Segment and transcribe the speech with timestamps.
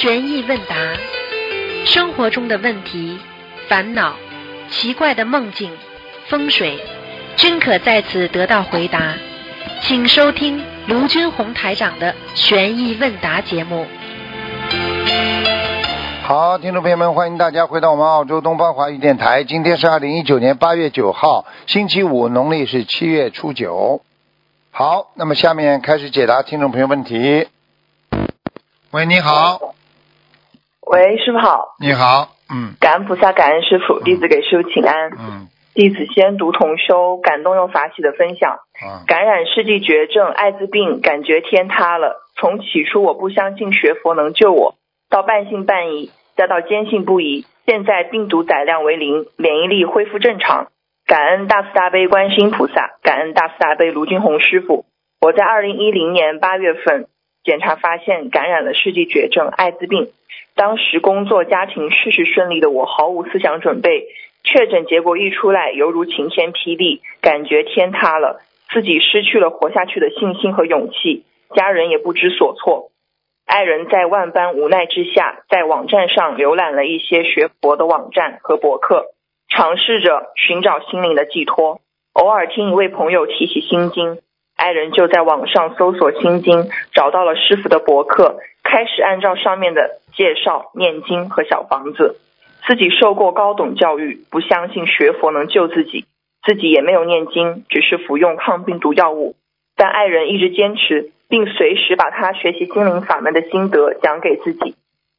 [0.00, 0.76] 悬疑问答，
[1.84, 3.18] 生活中的问题、
[3.68, 4.14] 烦恼、
[4.70, 5.72] 奇怪的梦境、
[6.28, 6.78] 风水，
[7.34, 9.14] 均可在此得到回答。
[9.82, 13.86] 请收听卢军红台长的悬疑问答节目。
[16.22, 19.42] 好，听众朋友们，欢迎大家回到我们澳洲东方华语电台。
[19.42, 24.00] 今天是二零一九年八月九号，星期五，农历是七月初九。
[24.70, 27.48] 好，那么下面开始解答听众朋友问题。
[28.92, 29.74] 喂，你好，
[30.90, 35.10] 喂，师傅好，你好，嗯感恩菩萨，感恩师傅，弟子给师傅请安。
[35.10, 38.56] 嗯弟子先读同修感动又法喜的分享。
[38.82, 42.26] 嗯感染世纪绝症艾滋病，感觉天塌了。
[42.36, 44.76] 从起初我不相信学佛能救我，
[45.10, 50.68] 到半信半疑，再到坚信不疑，现在病毒载量为零，免疫力恢复正常。
[51.06, 54.86] 感恩大慈大悲观世音菩萨，感恩大慈大悲卢军宏师傅。
[55.20, 57.08] 我在二零一零年八月份
[57.48, 60.10] 检查发现感染了世纪绝症艾滋病，
[60.54, 64.04] 当时工作家庭事事顺利的我毫无思想准备，
[64.44, 72.90] 确诊结果一出来，犹如晴天霹雳，感觉天塌了，自己失去了活下去的信心和勇气，家人也不知所措。
[73.46, 79.06] 爱人在万般无奈之下，在网站上浏览了一些学佛的网站和博客，
[79.48, 81.80] 尝试着寻找心灵的寄托。
[82.12, 84.18] 偶尔听一位朋友提起心经，
[84.58, 92.16] 爱人就在网上搜索心经，找到了师傅的博客，开始按照上面的介绍念经和小房子。
[92.66, 96.06] 自己受过高等教育，不相信学佛能救自己，
[96.44, 99.36] 自己也没有念经，只是服用抗病毒药物。
[99.76, 104.74] 但爱人一直坚持，并随时把他学习心灵法门的心得讲给自己。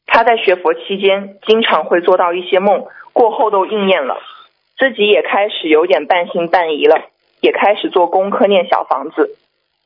[0.06, 4.18] 他在学佛期间，经常会做到一些梦，过后都应验了。
[4.78, 7.02] 自己也开始有点半信半疑了，
[7.42, 9.38] 也开始做功课念小房子。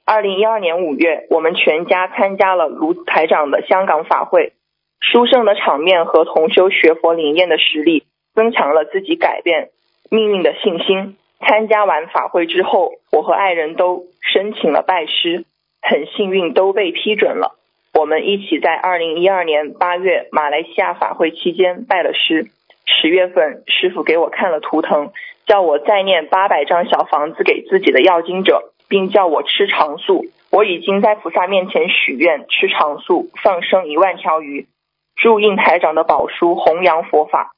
[0.05, 4.53] 二零一二年五月，我们全家参加了卢台长的香港法会，
[4.99, 8.03] 殊胜的场面和同修学佛灵验的实力，
[8.35, 9.69] 增强了自己改变
[10.09, 11.17] 命运的信心。
[11.45, 15.45] 参加完法会之后，我和爱人都申请了拜师，
[15.81, 17.57] 很幸运都被批准了。
[17.93, 22.47] 我们一起在二零一二年八月马来西亚法会期间拜了师。
[22.85, 25.11] 十月份，师傅给我看了图腾，
[25.45, 30.25] 叫我再念八百张小房子给自己的要经者，并叫我吃长素。
[30.51, 34.67] 我已经在菩萨面前许愿，吃长素，放生一万条鱼，
[35.15, 37.51] 祝印台长的宝书，弘扬佛法。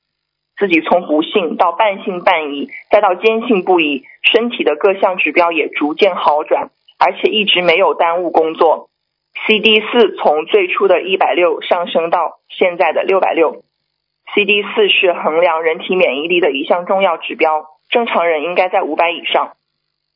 [0.58, 8.90] 自己从不信到半信半疑，再到坚信不疑，身体的各项指标也逐渐好转，而且一直没有耽误工作。
[9.46, 13.64] CD 四从最初的一百六上升到现在的六百六。
[14.34, 19.54] CD 四是衡量人体免疫力的一项重要指标，正常人应该在五百以上。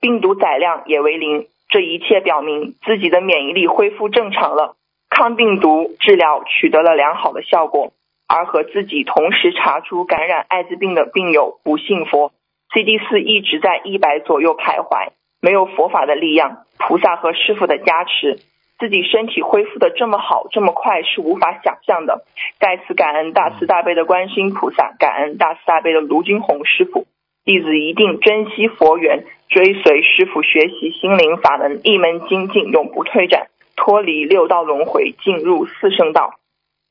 [0.01, 4.75] 病毒载量也为零，这一切表明自己的免疫力恢复正常了，
[5.09, 7.91] 抗病毒治疗取得了良好的效果。
[8.31, 12.31] 而和自己同时查出感染艾滋病的病友不信佛
[12.71, 15.09] ，CD 四一直在一百左右徘徊，
[15.41, 18.39] 没有佛法的力量，菩萨和师傅的加持，
[18.77, 22.23] 自己身体恢复的这么好这么快是无法想象的。
[22.59, 27.07] 再次感恩大慈大悲的观世音菩萨，感恩大慈大悲的卢军红师傅，
[27.45, 36.35] 弟子一定珍惜佛缘，追随师傅学习心灵法门，一门精进，永不退转，脱离六道轮回，进入四圣道。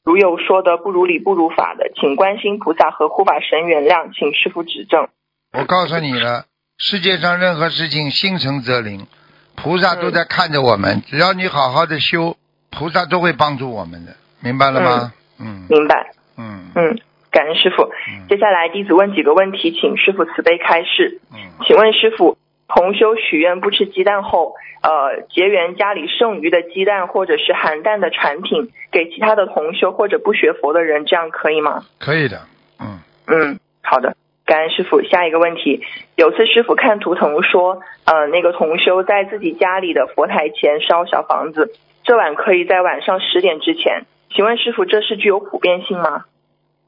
[0.05, 5.09] 如有说的不如理不如法的，请观心菩萨和护法神原谅，请师傅指正。
[5.53, 6.47] 我告诉你了，
[6.79, 9.07] 世界上任何事情心诚则灵，
[9.55, 12.37] 菩萨都在看着我们，只要你好好的修，
[12.71, 15.13] 菩萨都会帮助我们的，明白了吗？
[15.39, 16.11] 嗯明白。
[16.37, 17.85] 嗯嗯，感恩师傅。
[17.85, 21.21] 嗯接下来弟子问几个问题，请师傅慈悲开示。
[21.33, 22.37] 嗯，请问师傅，
[22.69, 31.85] 同修许愿不吃鸡蛋后，呃，结缘家里剩余的鸡蛋或者是含蛋的产品给其他的同修或者不学佛的人，这样可以吗？
[31.99, 32.43] 可以的，
[32.79, 35.03] 嗯嗯，好的，感恩师傅。
[35.03, 35.83] 下一个问题，
[36.17, 41.73] 有次师傅看图腾说，呃，那个同修在自己家里的佛台前烧小房子，
[42.05, 44.03] 这晚可以在晚上十点之前。
[44.31, 46.25] 请问师傅，这是具有普遍性吗？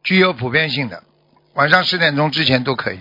[0.02, 1.02] 具有普遍性的，
[1.54, 3.00] 晚上十点钟之前都可以。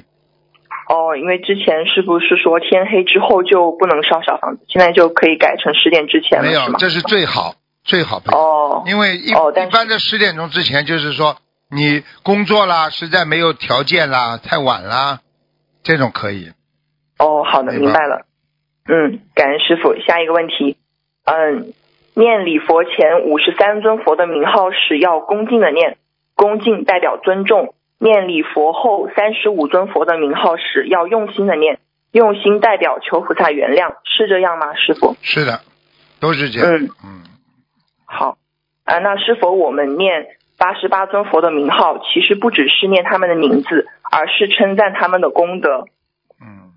[0.90, 7.54] 哦，因为之前是不是说天黑之后就不能烧小房子，现在就可以改成十点之前了，没有是，这是最好
[7.84, 8.36] 最好的。
[8.36, 9.32] 哦，因为一、
[9.72, 11.38] 般的十点钟之前，就是说
[11.70, 15.20] 你工作啦，实在没有条件啦，太晚啦，
[15.84, 16.52] 这种可以。
[17.20, 18.26] 哦，好的，明白明白了。
[18.88, 19.94] 嗯，感恩师傅。
[20.08, 20.78] 下一个问题，
[21.26, 21.72] 嗯，
[22.16, 25.98] 念礼佛前五十三尊佛的名号时要恭敬的念，
[26.40, 31.80] 恭敬代表尊重；念礼佛后三十五尊佛的名号时要用心的念，
[32.14, 35.18] 用心代表求菩萨原谅，是这样吗，师傅？
[35.22, 35.60] 是的，
[36.22, 36.72] 都是这样。
[36.72, 37.24] 嗯，嗯，
[38.06, 38.38] 好。
[38.86, 40.28] 啊，那是否我们念
[40.58, 45.88] 八十八尊佛的名号，其实不只是念他们的名字，而是称赞他们的功德？
[46.42, 46.72] 嗯，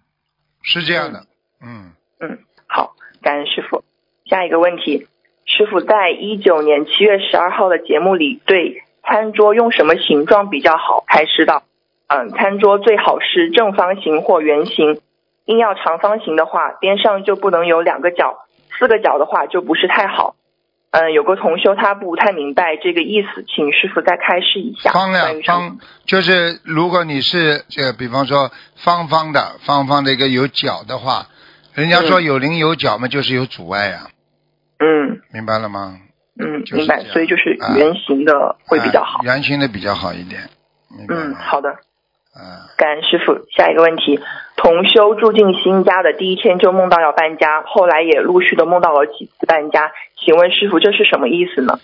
[0.64, 1.20] 是这样的。
[1.62, 3.84] 嗯，嗯，好，感恩师傅。
[4.26, 5.06] 下一个问题，
[5.46, 11.62] 师傅在一九年七月十二号的节目里，对餐桌用什么形状比较好开示道，
[12.06, 15.00] 嗯，餐桌最好是正方形或圆形，
[15.46, 18.44] 硬要长方形的话，边上就不能有两个角，
[18.78, 20.36] 四个角的话就不是太好。
[20.92, 24.90] 嗯，有个同修他不太明白这个意思，请师傅再开示一下。
[24.92, 31.26] 方关于上两方就是如果你是这个，比方说方方的、方方的一个有角的话，
[31.72, 34.00] 人家说嗯有棱有角嘛，就是有阻碍呀、
[34.78, 35.96] 嗯明白了吗？
[36.38, 39.24] 嗯，明白所以就是啊圆形的会比较好啊。
[39.24, 40.48] 圆形的比较好一点。
[41.08, 41.70] 嗯，好的。
[42.34, 42.40] 嗯，
[42.78, 43.34] 感恩师傅。
[43.54, 44.18] 下一个问题，
[44.56, 51.78] 同修住进新家的第一天就梦到要搬家，后来也陆续的梦到了几次搬家，请问师傅这是什么意思呢？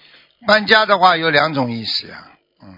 [0.46, 2.16] 搬家的话有两种意思呀、
[2.62, 2.74] 嗯，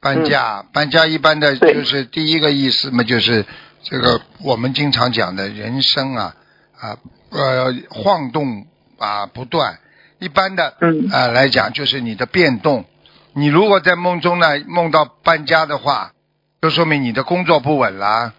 [0.00, 3.44] 搬家，搬家一般的就是第一个意思嘛，就是
[3.82, 6.34] 这个我们经常讲的人生啊
[6.80, 6.96] 啊
[7.30, 8.66] 呃晃动
[8.98, 9.78] 啊不断，
[10.20, 12.84] 一般的嗯啊、来讲就是你的变动。
[13.32, 16.12] 你如果在梦中呢梦到搬家的话，
[16.60, 18.32] 就说明你的工作不稳啦，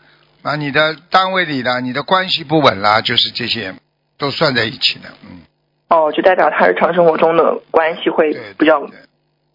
[0.44, 3.76] 啊，你的单位里的你的关系不稳啦，就是这些
[4.18, 5.42] 都算在一起的，嗯，
[5.90, 8.90] 哦，就代表他日常生活中的关系会对比较对。
[8.90, 9.00] 对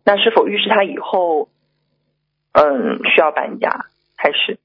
[0.05, 1.49] 那是否预示他以后，
[2.52, 3.87] 嗯，需要搬家？
[4.17, 4.58] 还是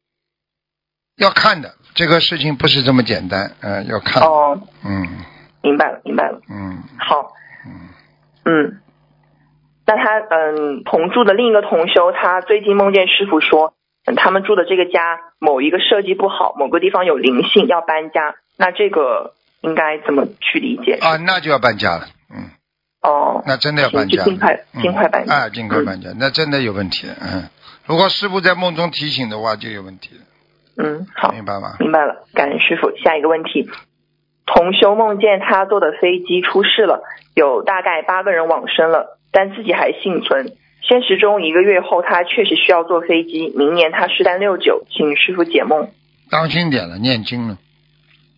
[1.17, 5.07] 要看的，这个事情不是这么简单，嗯、要看，哦，嗯
[5.61, 6.39] 明白了，明白了。
[6.49, 7.33] 嗯好，
[7.65, 7.89] 嗯，
[8.45, 8.81] 嗯，
[9.85, 13.73] 那他嗯同住的另一个同修，他最近梦见师傅说，
[14.05, 20.97] 嗯，他们住的这个家某一个设计不好，某个地方有灵性要搬家，那这个应该怎么去理解？
[21.01, 22.49] 啊，那就要搬家了，嗯，
[23.01, 24.81] 哦，那真的要搬家尽快嗯。
[24.81, 25.33] 尽快搬家。
[25.33, 27.49] 啊，尽快搬家，那真的有问题了，嗯，
[27.85, 30.21] 如果师傅在梦中提醒的话，就有问题了，
[30.77, 31.75] 嗯，好，明白吗？
[31.79, 32.91] 明白了，感恩师傅。
[33.03, 33.69] 下一个问题，
[34.53, 37.03] 同修梦见他坐的飞机出事了，
[37.35, 40.57] 有大概八个人往生了，但自己还幸存。
[40.81, 45.89] 现实中一个月后，他确实需要坐飞机，明年他是单六九，请师傅解梦。
[46.29, 47.57] 当心点了，念经了，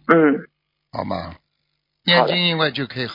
[0.08, 0.48] 嗯，
[0.92, 1.36] 好吗？
[2.06, 3.08] 念经因为就可以，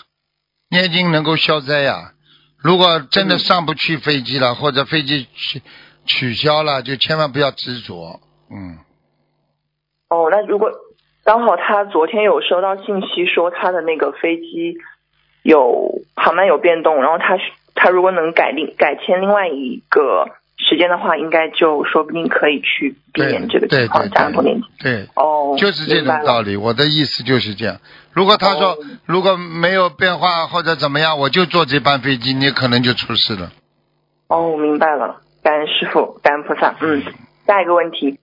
[0.70, 2.14] 念经能够消灾呀、
[2.56, 5.62] 如果真的嗯上不去飞机了，或者飞机取
[6.04, 8.78] 取消了，就千万不要执着，嗯。
[10.08, 10.70] 哦，那如果
[11.28, 14.78] 刚好他昨天有收到信息说他的那个飞机
[15.42, 17.36] 有航班有变动，然后他
[17.74, 24.64] 他如果能改另改签另外一个时间的话，应该就说不定可以去避免这个情况，对加上多念经。
[24.80, 26.56] 对，哦，就是这种道理。
[26.56, 27.76] 我的意思就是这样。
[28.14, 33.52] 如果他说、哦如果没有变化或者怎么样，我就坐这班飞机，你可能就出事了。
[34.28, 36.74] 哦，我明白了，感恩师傅，感恩菩萨。
[36.80, 37.02] 嗯，
[37.46, 38.18] 下一个问题，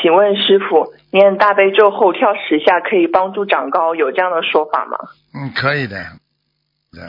[0.00, 4.96] 请问师傅，念大悲咒后跳十下可以帮助长高，有这样的说法吗？
[5.34, 5.98] 嗯，可以的。
[6.94, 7.02] 嗯，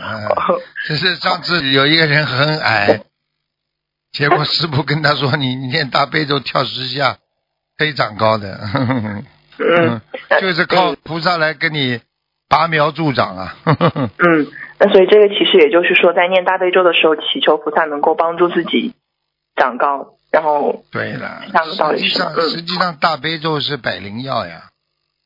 [0.87, 3.01] 只是上次有一个人很矮，
[4.11, 7.17] 结果师傅跟他说：“你念大悲咒跳十下，
[7.77, 8.59] 可以长高的。
[9.59, 10.01] 嗯，
[10.39, 11.99] 就是靠菩萨来跟你
[12.47, 13.55] 拔苗助长啊。
[13.65, 14.47] 嗯，
[14.79, 18.93] 那所以这个其实也就是说，在念大悲咒的时候，祈求菩萨能够帮助自己
[19.55, 24.63] 长高，然后对了，实际上是嗯实际上大悲咒是百灵药呀。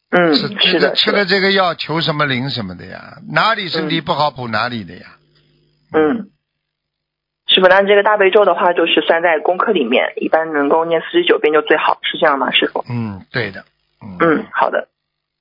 [0.10, 3.20] 嗯，吃是的，是的吃了这个药求什么灵什么的呀？
[3.32, 5.16] 哪里身体不好补哪里的呀？
[5.94, 6.30] 嗯。
[7.48, 12.84] 师傅，那这个大悲咒的话，就是算在功课里面，一般能够念四十九遍就最好，是这样吗，师傅？
[12.90, 13.64] 嗯，对的。
[14.02, 14.90] 嗯嗯，好的。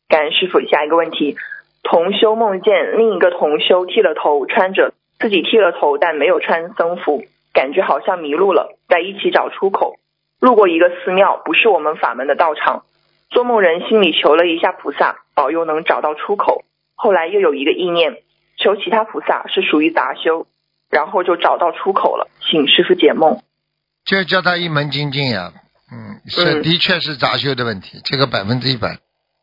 [0.08, 0.60] 感恩师傅。
[0.60, 1.36] 下一个问题，
[1.82, 7.24] 同修梦见另一个同修剃了头，穿着自己剃了头，但没有穿僧服，
[7.56, 9.96] 感觉好像迷路了，在一起找出口。
[10.40, 12.84] 路过一个寺庙，不是我们法门的道场。
[13.30, 16.64] 做梦人心里求了一下菩萨，保佑能找到出口。
[16.94, 18.18] 后来又有一个意念，
[18.58, 20.46] 求其他菩萨是属于杂修，
[20.90, 22.28] 然后就找到出口了。
[22.42, 23.40] 请师傅解梦。
[24.04, 25.52] 就叫他一门精进呀。
[25.90, 28.98] 嗯，是嗯的确是杂修的问题，这个百分之一百。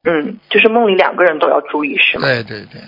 [0.05, 2.27] 嗯，就是梦里两个人都要注意，是吗？
[2.27, 2.81] 对对对，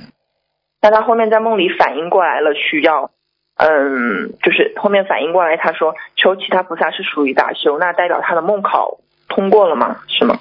[0.80, 3.10] 但他后面在梦里反应过来了，需要，
[3.58, 10.02] 嗯，就是后面反应过来，他说求其他菩萨是属于大修，那代表他的梦考通过了吗？
[10.08, 10.40] 是吗？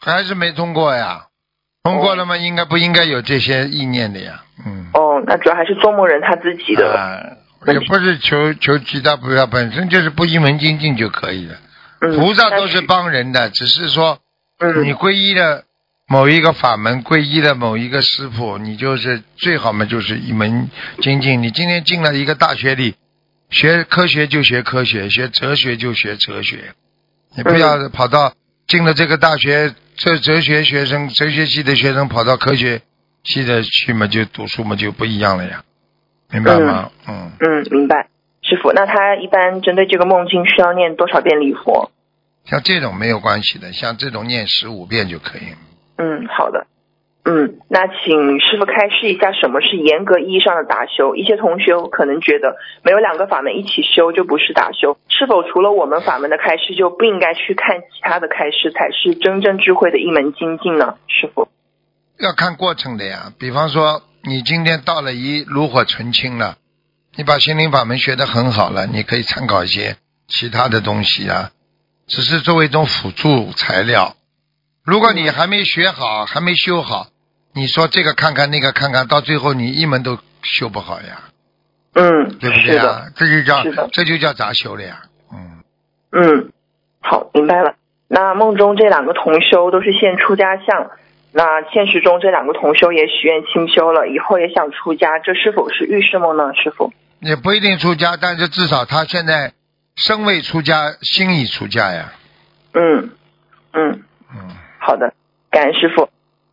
[0.00, 1.26] 还是没通过呀。
[1.82, 2.36] 通过了吗？
[2.36, 4.42] 应该不应该有这些意念的呀？
[4.64, 4.86] 嗯。
[4.94, 7.20] 哦，那主要还是做梦人他自己的，啊，
[7.70, 11.56] 也不是求求其他菩萨，本身就是不一门精进就可以了。
[12.00, 14.18] 嗯，菩萨都是帮人的，只是说
[14.58, 15.64] 嗯你皈依了
[16.10, 20.70] 某一个法门皈依的某一个师傅，你就是最好嘛，就是一门
[21.02, 21.42] 精进。
[21.42, 22.94] 你今天进了一个大学里，
[23.50, 26.72] 学科学就学科学，学哲学就学哲学，
[27.36, 28.32] 你不要跑到
[28.66, 32.80] 进了这个大学，这哲学学生、哲学系的学生跑到科学
[33.22, 35.62] 系的去嘛，就读书嘛就不一样了呀，
[36.30, 36.90] 明白吗？
[37.06, 37.32] 嗯。
[37.38, 38.08] 嗯，明白。
[38.40, 41.90] 师傅，那他一般针对这个梦境需要念多少遍礼佛？
[42.46, 45.42] 像这种没有关系的，像这种念十五遍就可以。
[45.98, 46.66] 嗯，好的。
[47.24, 51.14] 嗯，那请师傅开示一下，什么是严格意义上的打修？
[51.14, 60.94] 一些同学可能觉得没有两个法门一起修就不是打修，是否除了我们法门的开示，就不应该去看其他的开示，才是真正智慧的一门精进呢？
[61.06, 61.48] 师傅，
[62.18, 63.32] 要看过程的呀。
[63.38, 66.56] 比方说，你今天到了一炉火纯青了，
[67.14, 69.96] 你把心灵法门学得很好了，你可以参考一些
[70.28, 71.50] 其他的东西啊，
[72.06, 74.14] 只是作为一种辅助材料。
[74.88, 77.08] 如果你还没学好，还没修好，
[77.52, 81.24] 你说这个看看那个看看，到最后你一门都修不好呀。
[81.92, 83.02] 嗯，对不对啊？
[83.14, 85.02] 这就叫这就叫杂修了呀。
[85.30, 85.62] 嗯，
[86.12, 86.52] 嗯，
[87.02, 87.74] 好，明白了。
[88.08, 90.90] 那梦中这两个同修都是现出家相，
[91.32, 96.54] 那现实中这两个同修也许愿清修了，以后也想出家，这是否是预示梦呢？
[96.54, 96.94] 师傅？
[97.20, 99.52] 也不一定出家，但是至少他现在
[99.96, 102.14] 身未出家，心已出家呀。
[102.72, 103.10] 嗯
[103.74, 104.02] 嗯，
[104.34, 105.12] 嗯，好的，
[105.50, 106.08] 感恩师傅。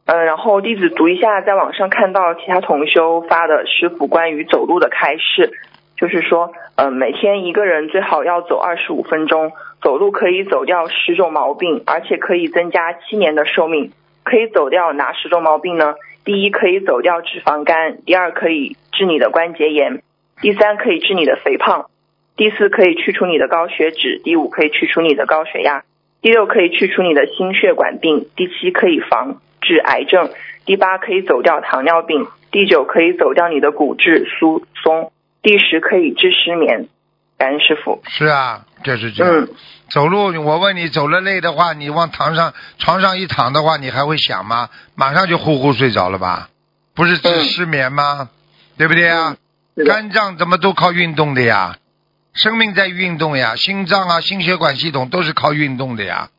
[0.06, 5.52] 嗯，然后弟子读一下，在网上看到其他同修发的师傅关于走路的开示，
[5.98, 9.52] 就是说，嗯，每天一个人最好要走二十五分钟，
[9.82, 13.92] 走路可以走掉十种毛病，而且可以增加七年的寿命。
[14.24, 15.94] 可以走掉哪十种毛病呢？
[16.24, 20.00] 第一，可以走掉脂肪肝；第二，可以治你的关节炎；
[20.42, 21.86] 第三，可以治你的肥胖；
[22.36, 25.82] 第四，可以去除你的高血脂；第五，可以去除你的高血压；
[26.26, 30.32] 第六，可以去除你的心血管病；第七，可以防治癌症；
[30.66, 35.12] 第八，可以走掉糖尿病；第九，可以走掉你的骨质疏松；
[35.44, 36.88] 第十，可以治失眠。
[37.38, 38.02] 感恩师傅。
[38.08, 39.36] 是啊，就是这样。
[39.36, 39.50] 嗯
[39.92, 44.70] 走路，我问你，走了累的话，你往床上床上一躺的话，你还会想吗？
[44.96, 46.50] 马上就呼呼睡着了吧？
[46.96, 48.32] 不是治嗯失眠吗？
[48.80, 49.38] 对不对啊？
[49.86, 51.78] 肝脏怎么都靠运动的呀？
[52.36, 56.30] 生命在运动呀，心脏啊、心血管系统都是靠运动的呀。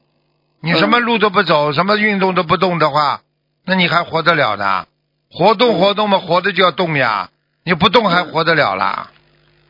[0.61, 3.23] 你什么路都不走，什么运动都不动的话，
[3.65, 4.87] 那你还活得了呢？
[5.31, 7.31] 活动活动嘛，活着就要动呀。
[7.65, 9.11] 你不动还活得了啦？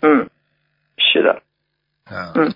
[0.03, 0.29] 嗯，
[0.99, 1.43] 是的。
[2.11, 2.55] 嗯，嗯，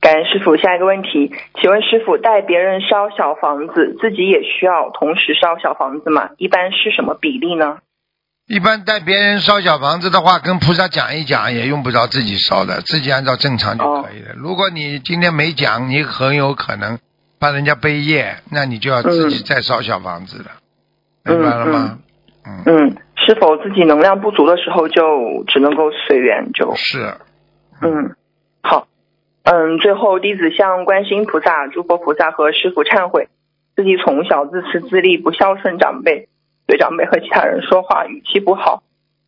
[0.00, 0.56] 感恩师傅。
[0.56, 6.30] 下一个问题，请问师傅，带别人烧小房子，自己也需要同时烧小房子吗？
[6.38, 7.78] 一般是什么比例呢？
[8.50, 14.34] 一般带别人烧小房子的话，跟菩萨讲一讲，也用不着自己烧的，自己按照正常就可以了。
[14.34, 16.98] 如果你今天没讲，你很有可能
[17.38, 20.50] 帮人家背业，那你就要自己再烧小房子了，
[21.26, 21.98] 嗯明白了吗？
[22.44, 26.74] 嗯，嗯，是否自己能量不足的时候就只能够随缘就？
[26.74, 27.14] 是，
[27.80, 28.16] 嗯，
[28.62, 28.88] 好。
[29.44, 33.28] 嗯，最后弟子向观世音菩萨、诸佛菩萨和师傅忏悔，
[33.76, 36.28] 自己从小自私自利，不孝顺长辈，
[36.70, 38.84] 对长辈和其他人说话语气不好，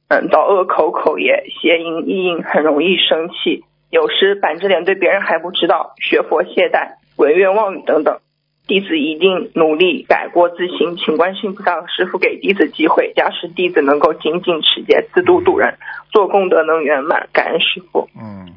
[0.06, 8.20] 嗯，到恶口口业、邪淫意淫，很容易生气，有时板着脸对别人还不知道，学佛懈怠、文怨妄语等等。
[8.68, 15.78] 弟子一定努力改过自新，请观世音菩萨师傅给弟子机会，加使弟子能够精进持戒，自度度人，
[16.12, 17.28] 做功德能圆满。
[17.32, 18.08] 感恩师傅。
[18.14, 18.54] 嗯，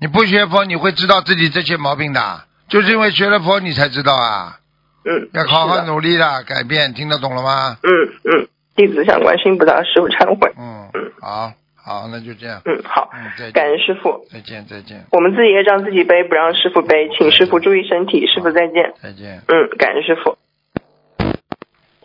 [0.00, 4.56] 你不学佛，你会知道自己这些毛病的，就是因为学了佛，你才知道啊。
[5.04, 7.76] 嗯，要好好努力的改变，听得懂了吗？
[7.82, 7.90] 嗯
[8.24, 10.52] 嗯，弟子向观世音菩萨师傅忏悔。
[10.58, 10.90] 嗯，
[11.20, 12.62] 好，好，那就这样。
[12.64, 14.24] 嗯，好，嗯，感恩师傅。
[14.30, 18.26] 再见，再见，我们自己也让自己背，不让师傅背，请师傅注意身体。
[18.26, 18.94] 师傅再见。
[19.02, 19.42] 再见。
[19.48, 20.36] 嗯，感恩师傅。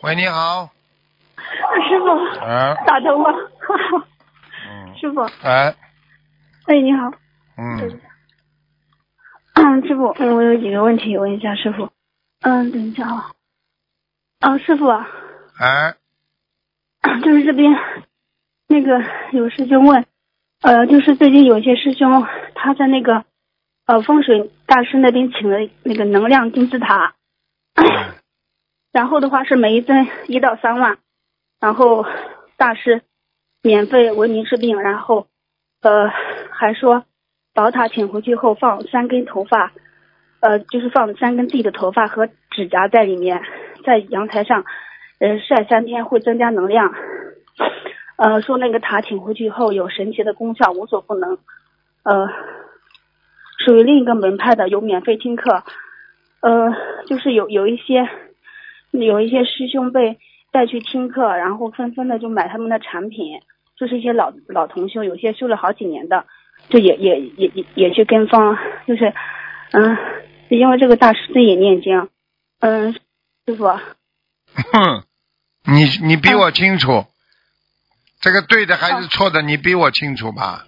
[0.02, 0.70] 喂，你好。
[1.88, 3.30] 师傅啊，打通了，
[4.68, 5.74] 嗯，师傅，哎，
[6.66, 7.10] 哎，你好，
[7.56, 7.98] 嗯，
[9.54, 11.88] 嗯，师傅，嗯，我有几个问题问一下师傅，
[12.40, 13.32] 嗯，等一下啊，
[14.40, 15.08] 啊，师傅啊，
[15.58, 15.96] 哎，
[17.22, 17.72] 就是这边
[18.68, 19.02] 那个
[19.32, 20.06] 有师兄问，
[20.62, 23.24] 呃，就是最近有一些师兄他在那个
[23.86, 27.16] 呃风水大师那边请了那个能量金字塔，
[28.92, 30.98] 然后的话是每一尊一到三万，
[31.58, 32.06] 然后
[32.56, 33.02] 大师
[33.62, 35.26] 免费为您治病，然后
[35.80, 36.08] 呃
[36.50, 37.04] 还说
[37.52, 39.72] 宝塔请回去后放三根头发，
[40.40, 43.42] 呃就是放三根自己的头发和指甲在里面，
[43.84, 44.64] 在阳台上
[45.18, 46.94] 呃晒三天会增加能量，
[48.16, 51.38] 呃说那个塔请回去后有神奇的功效，无所不能，
[52.04, 52.28] 呃
[53.64, 55.62] 属于另一个门派的有免费听课，
[56.40, 56.74] 呃
[57.06, 58.08] 就是有有一些。
[58.90, 60.16] 有一些师兄被
[60.50, 63.38] 带去听课，然后纷纷的就买他们的产品，
[63.76, 66.24] 就是一些老老同修，有些修了好几年的，
[66.70, 69.12] 就也也也也也去跟风，就是
[69.72, 69.96] 嗯，
[70.48, 72.08] 因为这个大师也念经，
[72.60, 72.92] 嗯，
[73.46, 73.64] 师傅，
[74.72, 75.04] 哼，
[75.64, 77.04] 你你比我清楚，
[78.20, 80.66] 这个对的还是错的，你比我清楚吧？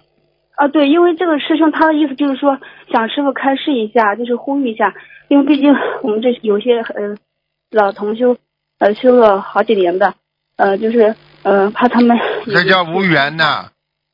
[0.55, 2.59] 啊，对，因为这个师兄他的意思就是说，
[2.91, 4.93] 想师傅开示一下，就是呼吁一下，
[5.27, 7.17] 因为毕竟我们这有些呃
[7.71, 8.37] 老同修，
[8.77, 10.13] 呃修了好几年的，
[10.57, 12.15] 呃就是呃怕他们
[12.45, 13.71] 这叫无缘呐、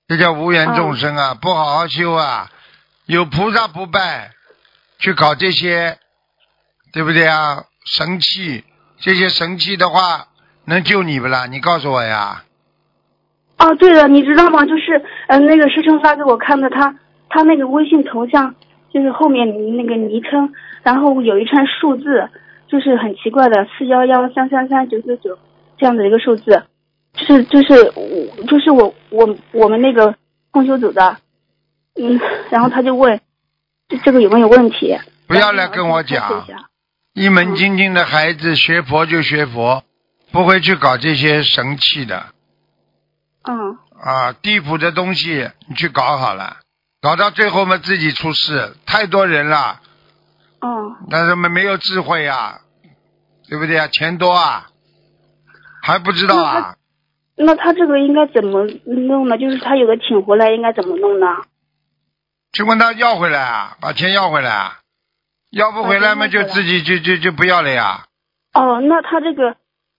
[0.07, 2.49] 这叫无缘众生啊，不好好修啊，
[3.05, 4.31] 有菩萨不拜，
[4.99, 5.97] 去搞这些，
[6.93, 7.65] 对不对啊？
[7.85, 8.63] 神器，
[8.99, 10.27] 这些神器的话，
[10.65, 11.45] 能救你不啦？
[11.45, 12.43] 你告诉我呀。
[13.57, 14.65] 哦，对了，你知道吗？
[14.65, 16.95] 就是呃那个师兄发给我看的，他
[17.29, 18.53] 他那个微信头像
[18.93, 22.29] 就是后面那个昵称，然后有一串数字，
[22.67, 25.37] 就是很奇怪的四幺幺三三三九九九
[25.77, 26.63] 这样的一个数字，
[27.13, 30.13] 就是就是我就是我我我们那个
[30.51, 31.17] 控修组的，
[31.95, 32.19] 嗯，
[32.51, 33.19] 然后他就问
[33.89, 34.97] 这这个有没有问题？
[35.27, 36.69] 不要来跟我讲想，
[37.13, 39.83] 一门精进的孩子学佛就学佛，
[40.31, 42.27] 不会去搞这些神器的
[43.43, 46.57] 嗯啊，地府的东西你去搞好了，
[47.01, 49.81] 搞到最后嘛自己出事，太多人了，
[50.61, 52.59] 嗯但是没没有智慧啊，
[53.49, 53.87] 对不对啊？
[53.87, 54.67] 钱多啊，
[55.81, 56.75] 还不知道啊？
[57.35, 59.37] 那他这个应该怎么弄呢？
[59.37, 61.27] 就是他有个请回来，应该怎么弄呢？
[62.53, 64.79] 去问他要回来啊，把钱要回来啊，
[65.51, 68.05] 要不回来嘛就自己就就就不要了呀，
[68.53, 69.55] 哦，那他这个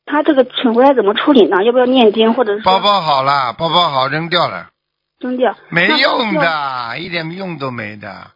[0.06, 1.62] 他这个请回来怎么处理呢？
[1.64, 4.70] 要不要念经，或者是包包好了，包包好扔掉了。
[5.20, 5.56] 扔掉？
[5.68, 6.34] 没用。
[6.34, 8.30] 的，一点用都没的，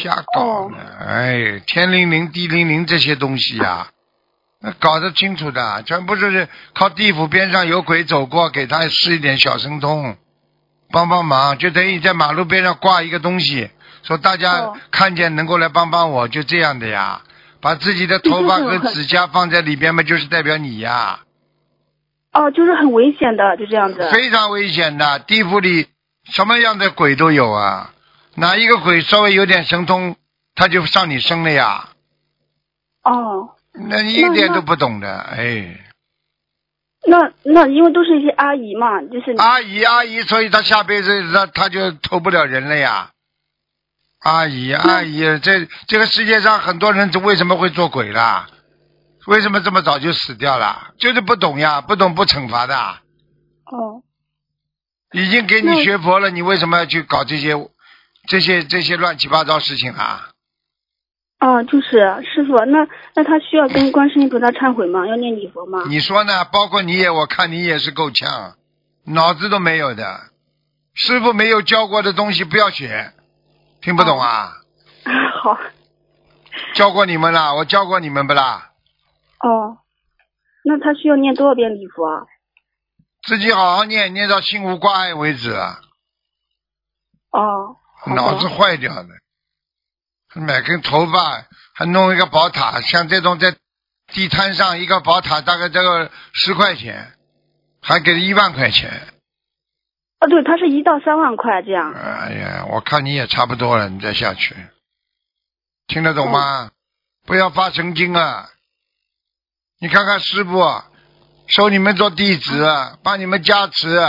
[0.00, 0.78] 瞎搞哦呢！
[1.00, 3.88] 哎，天灵灵、地灵灵这些东西呀、
[4.60, 10.16] 那搞得清楚的，全部是靠地府边上有鬼走过，给他施一点小神通，
[10.92, 13.70] 帮帮忙，就等于在马路边上挂一个东西，
[14.04, 17.22] 说大家哦看见能够来帮帮我，就这样的呀。
[17.60, 21.20] 把自己的头发和 指甲放在里边嘛，就是代表你呀，
[22.32, 24.10] 哦，就是很危险的，就这样子。
[24.10, 25.20] 非常危险的。
[25.20, 25.86] 地府里
[26.24, 27.92] 什么样的鬼都有啊，
[28.34, 30.16] 哪一个鬼稍微有点神通，
[30.56, 31.88] 他就上你身了呀。
[33.04, 33.50] 哦，
[33.88, 35.78] 那你一点都不懂的，哎，
[37.04, 43.10] 那那因为都是一些阿姨嘛，就是阿姨阿姨，所以她下辈子他他就投不了人了呀。
[44.20, 48.48] 阿姨阿姨，这这个世界上很多人为什么会做鬼啦？
[49.26, 50.92] 为什么这么早就死掉了？
[50.98, 52.76] 就是不懂呀，不懂不惩罚的。
[52.76, 54.02] 哦，
[55.12, 57.56] 已经给你学佛了，你为什么要去搞这些
[58.28, 60.31] 这些这些乱七八糟事情啊？
[61.44, 65.04] 哦，就是师傅，那那他需要跟观世音菩萨忏悔吗？
[65.08, 65.82] 要念礼佛吗？
[65.88, 66.44] 你说呢？
[66.44, 68.54] 包括你也，我看你也是够呛，
[69.06, 70.20] 脑子都没有的。
[70.94, 73.12] 师傅没有教过的东西不要学，
[73.80, 74.52] 听不懂啊？
[75.42, 75.58] 好，
[76.74, 78.70] 教过你们啦，我教过你们不啦？
[79.40, 79.78] 哦，
[80.64, 82.22] 那他需要念多少遍礼佛啊？
[83.24, 85.80] 自己好好念，念到心无挂碍为止啊！
[87.32, 87.78] 哦，
[88.14, 89.08] 脑子坏掉了，
[90.34, 93.54] 买根头发还弄一个宝塔，像这种在
[94.12, 97.12] 地摊上一个宝塔大概这个十块钱，
[97.80, 99.08] 还给一万块钱。
[100.20, 101.92] 哦，对，他是一到三万块这样。
[101.92, 104.54] 哎呀，我看你也差不多了，你再下去，
[105.88, 106.70] 听得懂吗？
[107.26, 108.48] 不要发神经啊！
[109.80, 110.82] 你看看师傅，
[111.48, 114.00] 收你们做弟子，帮你们加持，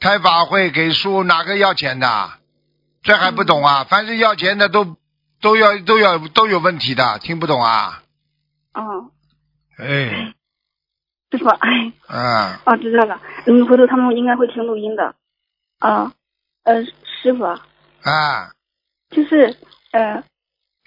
[0.00, 2.32] 开法会给书，哪个要钱的？
[3.02, 3.84] 这还不懂啊？
[3.84, 4.97] 凡是要钱的都
[5.40, 8.02] 都要都要都有问题的，听不懂啊？
[8.74, 9.10] 哦，
[9.78, 10.34] 哎，
[11.30, 13.20] 师傅，哎，啊，哦，知道了。
[13.46, 15.14] 嗯，回头他们应该会听录音的。
[15.78, 16.12] 啊，
[16.64, 18.50] 呃，师傅，啊，
[19.10, 19.56] 就是
[19.92, 20.24] 呃，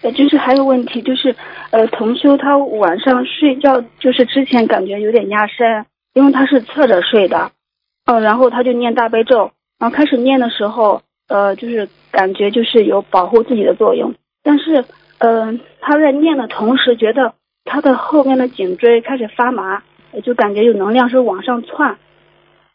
[0.02, 1.34] 呃，就是还有问题，就是
[1.70, 7.52] 呃，同修他晚上睡觉，就是之前感觉有点压身，因为他是侧着睡的，
[8.04, 14.84] 嗯、然后他就念大悲咒，然后开始念的时候，呃，就是感觉就是有保护自己的作用，但是
[15.18, 21.96] 呃，他在念的同时，觉得他的后面的颈椎开始发麻，呃就感觉有能量是往上窜，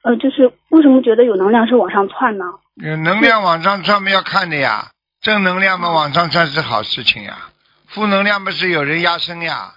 [0.01, 2.45] 呃，就是为什么觉得有能量是往上窜呢？
[2.75, 7.49] 有能量往上窜们要看的呀，正能量嘛往上窜是好事情呀，
[7.88, 9.73] 负能量不是有人压身呀。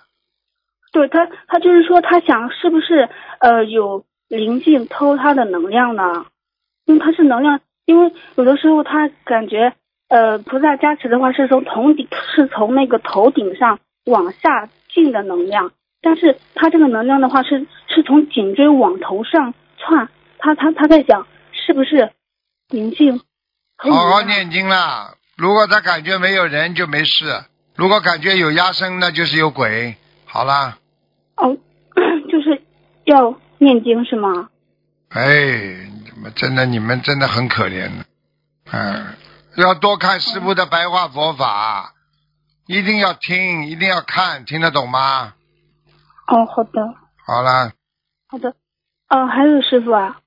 [0.92, 3.08] 对他，他就是说，他想是不是
[3.40, 6.26] 呃有灵性偷他的能量呢？
[6.84, 9.72] 因为他是能量，因为有的时候他感觉
[10.10, 22.10] 呃菩萨加持的话是从头顶是从那个头顶上往下进的能量，但是他这个能量的话是是从颈椎往头上窜，他他他在想是不是
[22.68, 23.20] 灵性
[23.76, 25.14] 好好念经啦。
[25.36, 27.44] 如果他感觉没有人就没事，
[27.76, 29.94] 如果感觉有压声，那就是有鬼。
[30.26, 30.76] 好啦，
[31.36, 31.56] 哦，
[32.30, 32.60] 就是
[33.04, 34.50] 要念经是吗？
[35.08, 35.24] 哎，
[36.04, 38.04] 你们真的，你们真的很可怜的。
[38.70, 39.06] 嗯，
[39.60, 41.94] 要多看师傅的白话佛法，
[42.66, 45.34] 一定要听，一定要看，听得懂吗？
[46.26, 46.94] 哦，好的。
[47.26, 47.72] 好了，
[48.28, 48.54] 好的，
[49.08, 50.18] 呃，还有师傅啊，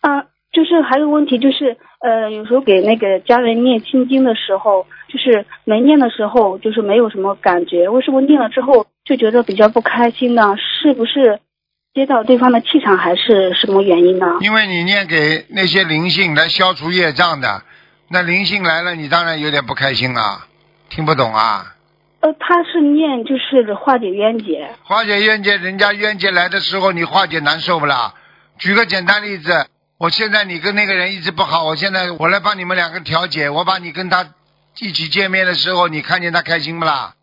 [0.00, 10.56] 啊，就是还有问题就是，呃，有时候给那个家人念心经的时候，就是没念的时候，就是没有什么感觉，为什么念了之后就觉得比较不开心呢？
[10.58, 11.40] 是不是
[11.94, 14.26] 接到对方的气场，还是什么原因呢？
[14.40, 17.62] 因为你念给那些灵性来消除业障的，
[18.12, 20.46] 那灵性来了，你当然有点不开心啊，
[20.90, 21.74] 听不懂啊。
[22.20, 28.12] 呃，他是念就是化解冤结，化解冤结，人家冤结来的时候，你化解难受不啦？
[28.58, 29.66] 举个简单例子，
[29.98, 34.26] 我现在你跟那个人一直不好，我现在我来帮你们两个调解，我把你跟他
[34.78, 37.14] 一起见面的时候，你看见他开心不啦？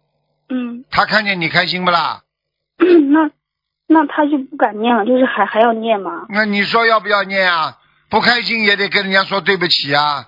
[0.50, 2.24] 嗯，他看见你开心不啦？
[2.82, 3.30] 那
[3.86, 6.26] 那他就不敢念了，就是还还要念吗？
[6.30, 7.78] 那你说要不要念啊？
[8.10, 10.26] 不开心也得跟人家说对不起啊！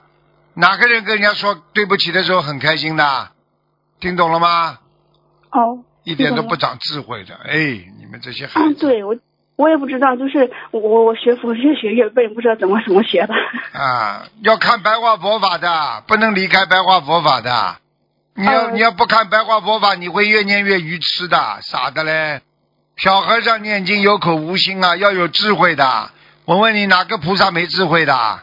[0.54, 3.30] 哪个人跟人家说对不起的时候很开心的？
[4.00, 4.80] 听懂了吗？
[5.52, 7.58] 哦，一点都不长智慧的，哎，
[8.00, 8.80] 你们这些孩嗯，子。
[8.88, 9.16] 对我
[9.56, 13.34] 我也不知道，就是我我学佛越学越笨，不知道怎么怎么学的。
[13.80, 17.78] 啊，要看白话佛法的，不能离开白话佛法的。
[18.34, 22.42] 你要、呃你要不看白话佛法，你会越念越愚痴的，傻的嘞。
[22.98, 26.10] 小和尚念经有口无心啊，要有智慧的。
[26.46, 28.40] 我问你，哪个菩萨没智慧的？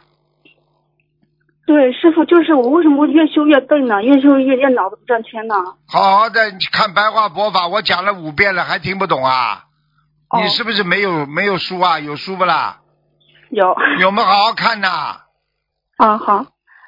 [1.69, 4.03] 对，师傅，就是我为什么越修越笨呢？
[4.03, 5.55] 越修越越脑子不转圈呢？
[5.87, 6.41] 好好的
[6.73, 9.67] 看白话佛法，我讲了五遍了，还听不懂啊？
[10.31, 11.99] 哦你是不是没有没有书啊？
[11.99, 12.81] 有书不啦？
[13.51, 15.21] 有有没有好好看呐？
[15.99, 16.47] 啊，好，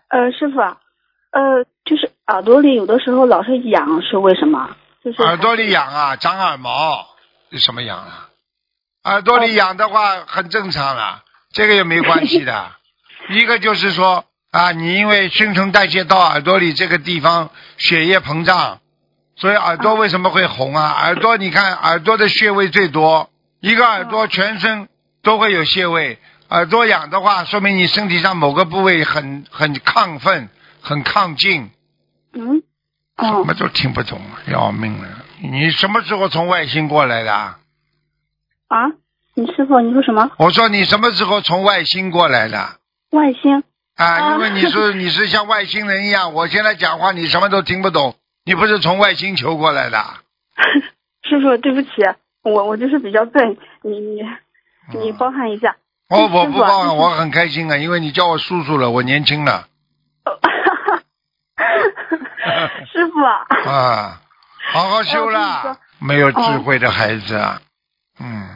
[0.09, 0.79] 呃，师傅啊，
[1.33, 4.71] 呃，就是耳朵里有的时候老是痒，是为什么？
[5.05, 7.07] 就是耳朵里痒啊，长耳毛，
[7.51, 8.31] 有什么痒啊？
[9.05, 12.71] 耳朵里痒的话很正常了，这个也没关系的。
[13.29, 18.81] 一个就是说啊，你因为新陈代谢到耳朵里这个地方血液膨胀，
[19.37, 20.91] 所以耳朵为什么会红啊？
[20.91, 24.89] 耳朵你看耳朵的穴位最多，一个耳朵全身
[25.23, 26.19] 都会有穴位。
[26.49, 30.49] 耳朵痒的话，说明你身体上某个部位很很亢奋、
[30.81, 31.71] 很亢进。
[32.33, 32.63] 嗯，
[33.19, 35.09] 什哦么都听不懂，要命了！
[35.39, 37.33] 你什么时候从外星过来的？
[37.33, 38.91] 啊，
[39.35, 40.29] 你师傅你说什么？
[40.39, 42.79] 我说你什么时候从外星过来的？
[43.11, 43.63] 外星？
[44.01, 44.35] 啊，啊。
[44.35, 49.99] 因为你是你是像外星人一样，我现在讲话你什么都听不懂，你不是从外星球过来的？
[51.29, 51.89] 师傅，对不起，
[52.43, 54.23] 我我就是比较笨，你你
[54.99, 55.77] 你包涵一下。
[56.09, 59.69] 哦，我不包含我很开心啊，因为你叫我叔叔了，我年轻了。
[62.93, 64.21] 师傅啊， 啊，
[64.73, 67.61] 好好修啦，没有智慧的孩子啊，
[68.19, 68.49] 嗯，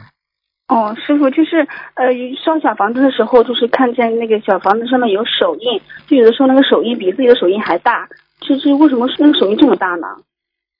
[0.67, 2.07] 哦，师傅就是呃
[2.43, 10.07] 烧小房子的时候，就是看见那个小房子上面有手印，就有的时候那个手印比自己的手印还大，这这为什么是那个手印这么大呢？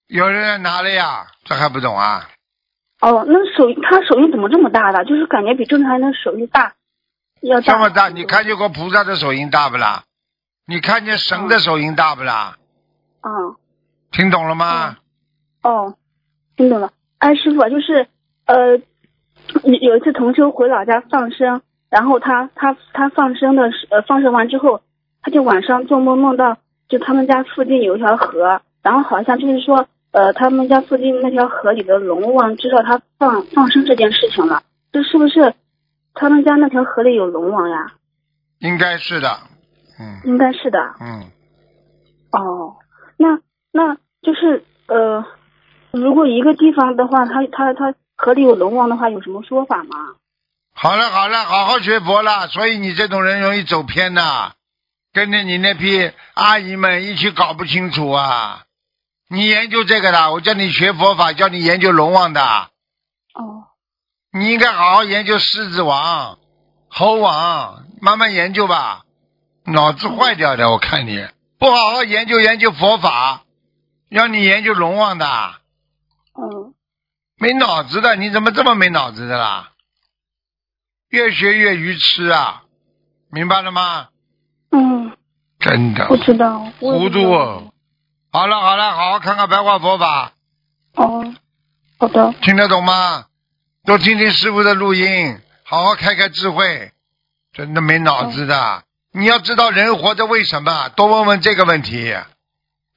[0.07, 2.29] 有人拿了呀，这还不懂啊？
[3.01, 5.05] 哦，那手他手印怎么这么大的？
[5.05, 6.73] 就是感觉比正常人的手印大，
[7.41, 10.03] 要大这么大，你看见过菩萨的手印大不啦？
[10.65, 12.57] 你看见神的手印大不啦？
[13.21, 13.29] 啊、
[14.11, 14.97] 听懂了吗？
[15.61, 15.95] 哦，
[16.57, 16.91] 听懂了。
[17.19, 18.07] 哎，师傅啊，就是
[18.45, 18.79] 呃，
[19.63, 24.81] 有有一次同修回老家放生，然后他他他放生的时呃放生完之后，
[25.21, 35.53] 他就晚上做梦梦到就他们家附近有一条河，然后好像就是说呃他们家附近那条河里的龙王知道他放放生这件事情了，这是不是
[36.13, 37.93] 他们家那条河里有龙王呀？
[38.59, 39.29] 应该是的，
[39.99, 40.79] 嗯应该是的。
[41.01, 41.23] 嗯，
[42.31, 42.75] 哦，
[43.17, 43.39] 那
[43.71, 45.23] 那就是呃，
[45.91, 49.97] 如果一个地方的话，它它它河里有龙王的话，有什么说法吗？
[50.73, 52.47] 好了好了，好好学佛了。
[52.49, 54.53] 所以你这种人容易走偏呐、
[55.13, 58.63] 跟着你那批阿姨们一起搞不清楚啊。
[59.27, 62.41] 你研究这个的，我叫你学佛法，叫你研究龙王的，
[63.33, 63.67] 哦，
[64.31, 66.37] 你应该好好研究狮子王、
[66.89, 69.01] 猴王，慢慢研究吧。
[69.63, 73.41] 脑子坏掉的，我看你不好好研究研究佛法，
[74.09, 75.25] 让你研究龙王的。
[76.35, 76.74] 嗯，
[77.37, 79.71] 没脑子的，你怎么这么没脑子的啦？
[81.09, 82.63] 越学越愚痴啊，
[83.29, 84.07] 明白了吗？
[84.71, 85.15] 嗯，
[85.59, 87.71] 真的不知道，糊涂哦。
[88.31, 90.33] 好了好了，好好看看白话佛法。
[90.93, 91.33] 哦，
[91.97, 93.25] 好的，听得懂吗？
[93.85, 96.91] 多听听师傅的录音，好好开开智慧。
[97.53, 100.89] 真的没脑子的，你要知道人活着为什么？
[100.89, 102.15] 多问问这个问题。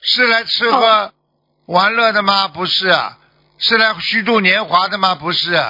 [0.01, 1.13] 是来吃喝
[1.67, 2.49] 玩乐的吗？
[2.49, 2.93] 不是。
[3.59, 5.15] 是来虚度年华的吗？
[5.15, 5.63] 不是。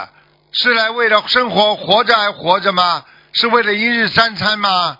[0.50, 3.04] 是来为了生活活着而活着吗？
[3.32, 4.98] 是为了一日三餐吗？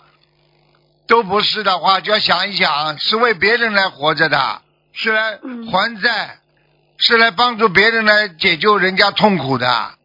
[1.07, 4.61] 都不是的话，就要想一想，是为别人来活着的，
[4.93, 6.39] 是来嗯还债，
[6.99, 9.95] 是来帮助别人来解救人家痛苦的。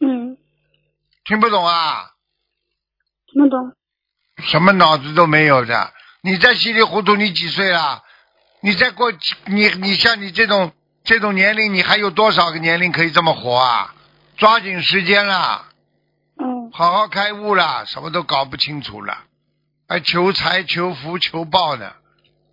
[0.00, 0.38] 嗯，
[1.24, 2.12] 听不懂啊？
[3.32, 3.72] 听不懂。
[4.46, 8.04] 什么脑子都没有的，你再稀里糊涂，你几岁了？
[8.60, 9.12] 你再过
[9.46, 10.72] 你你像你这种
[11.06, 13.94] 这种年龄，你还有多少个年龄可以这么活啊？
[14.36, 15.68] 抓紧时间啦，
[16.38, 19.16] 嗯好好开悟啦，什么都搞不清楚了，
[19.88, 21.92] 还求财求福求报呢。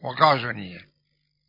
[0.02, 0.78] 我告诉你，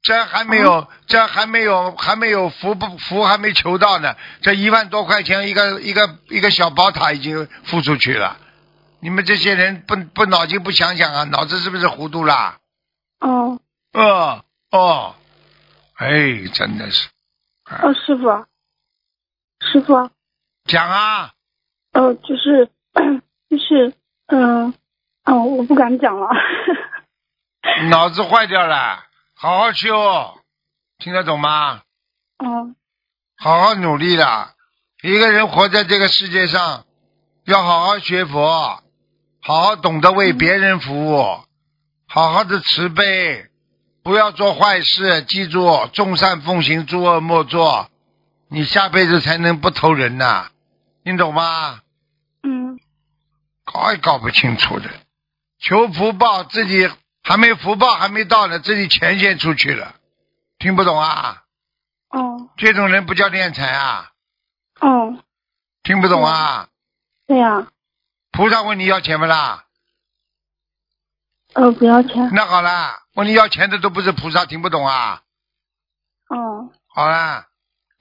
[0.02, 4.16] 这还没有，这还没有，还没有福不福还没求到呢。
[4.40, 8.38] 这一万多块钱一个一个一个小宝塔已经付出去了。
[9.00, 12.56] 你们这些人不不脑筋不想想啊，脑子是不是糊涂啦？
[13.20, 13.60] 哦
[13.92, 15.14] 哦哦，
[15.96, 17.08] 哎，真的是，
[17.82, 18.46] 哦，师傅，
[19.60, 20.10] 师傅，
[20.64, 21.32] 讲啊，
[21.92, 22.70] 呃，就是
[23.48, 23.94] 就是
[24.26, 24.74] 嗯
[25.24, 26.28] 哦，我不敢讲了。
[27.90, 29.04] 脑子坏掉了，
[29.34, 30.40] 好好修，
[30.98, 31.82] 听得懂吗？
[32.38, 32.74] 哦。
[33.36, 34.52] 好好努力了。
[35.02, 36.84] 一个人活在这个世界上，
[37.44, 38.82] 要好好学佛，
[39.40, 41.40] 好好懂得为别人服务，
[42.06, 43.46] 好好的慈悲，
[44.04, 45.22] 不要做坏事。
[45.22, 47.90] 记住，众善奉行，诸恶莫作，
[48.48, 50.50] 你下辈子才能不投人呐、
[51.02, 51.80] 听懂吗？
[52.42, 52.78] 嗯
[53.64, 54.90] 搞也搞不清楚的，
[55.58, 56.90] 求福报，自己
[57.22, 59.96] 还没福报还没到呢，自己钱先出去了，
[60.58, 61.44] 听不懂啊？
[62.10, 64.10] 哦这种人不叫敛财啊？
[64.80, 65.16] 哦，
[65.82, 66.68] 听不懂啊？
[67.26, 67.68] 对呀，
[68.32, 69.64] 菩萨问你要钱不啦？
[71.54, 72.28] 呃，不要钱。
[72.34, 75.22] 那好啦，问你要钱的都不是菩萨，听不懂啊？
[76.28, 77.46] 哦好啦，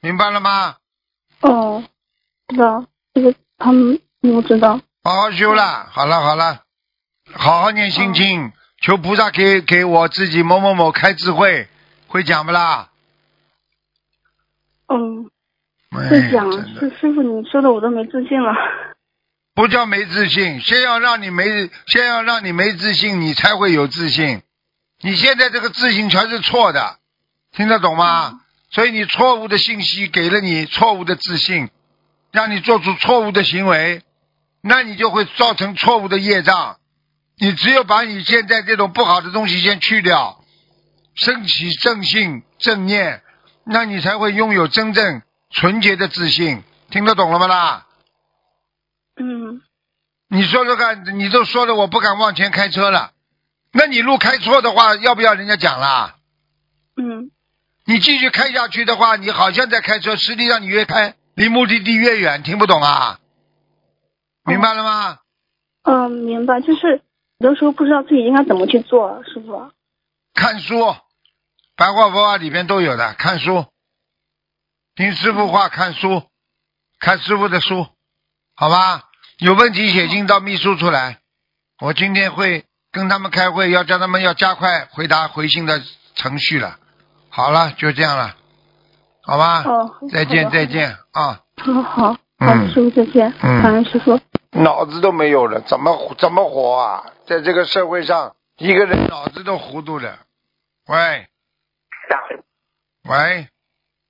[0.02, 0.76] 明白了吗？
[1.42, 1.84] 哦，
[2.48, 4.80] 知道这个他们我知道。
[5.04, 6.62] 好好修啦，好了好了，
[7.34, 11.68] 好好念心经，求菩萨给给我自己某某某开智慧，
[12.08, 12.90] 会讲不啦？
[14.88, 15.30] 嗯，
[15.92, 18.52] 哎会讲，师师傅你说的我都没自信了。
[19.54, 24.42] 不叫没自信，先要让你没，先要让你没自信，你才会有自信。
[25.04, 26.98] 你现在这个自信全是错的，
[27.52, 28.40] 听得懂吗？
[28.72, 31.70] 所以你错误的信息给了你错误的自信，
[32.32, 34.02] 让你做出错误的行为，
[34.62, 36.78] 那你就会造成错误的业障。
[37.38, 40.44] 你只有把你现在这种不好的东西先去掉，
[41.16, 43.22] 升起正信正念，
[43.66, 46.64] 那你才会拥有真正纯洁的自信。
[46.90, 47.88] 听得懂了吗啦？
[49.20, 49.62] 嗯
[50.30, 53.12] 你说说看，你都说了我不敢往前开车了，
[53.74, 56.16] 那你路开错的话，要不要人家讲啦？
[56.96, 57.32] 嗯
[57.86, 63.20] 你继续开下去的话，你好像在开车，实际上你越开离目的地越远，听不懂啊？
[64.46, 65.20] 明白了吗？
[65.82, 66.62] 嗯，明白。
[66.62, 67.02] 就是
[67.40, 69.70] 有的时候不知道自己应该怎么去做，师傅。
[70.34, 70.96] 看书，
[71.76, 73.66] 白话佛法里边都有的，看书，
[74.96, 76.24] 听师傅话，看书，
[77.00, 77.88] 看师傅的书，
[78.56, 79.10] 好吧？
[79.40, 81.20] 有问题写信到秘书处来，
[81.82, 85.82] 我今天会跟他们开会，要叫他们要加快回答回信的
[86.14, 86.78] 程序了。
[87.30, 88.36] 好了，就这样了，
[89.24, 89.64] 好吧？
[89.64, 90.68] 哦，再见，再。
[90.68, 91.42] 见啊！
[91.58, 93.34] 好好好，师傅再见。
[93.42, 94.20] 嗯感恩师傅。
[94.52, 97.04] 脑子都没有了，怎么怎么活啊？
[97.26, 100.20] 在这个社会上，一个人脑子都糊涂了。
[100.86, 101.28] 喂
[103.10, 103.48] 喂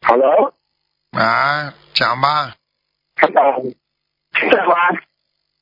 [0.06, 0.54] Hello，
[1.12, 2.56] 啊，讲吧，
[3.16, 3.34] 听
[4.50, 4.76] 得吗？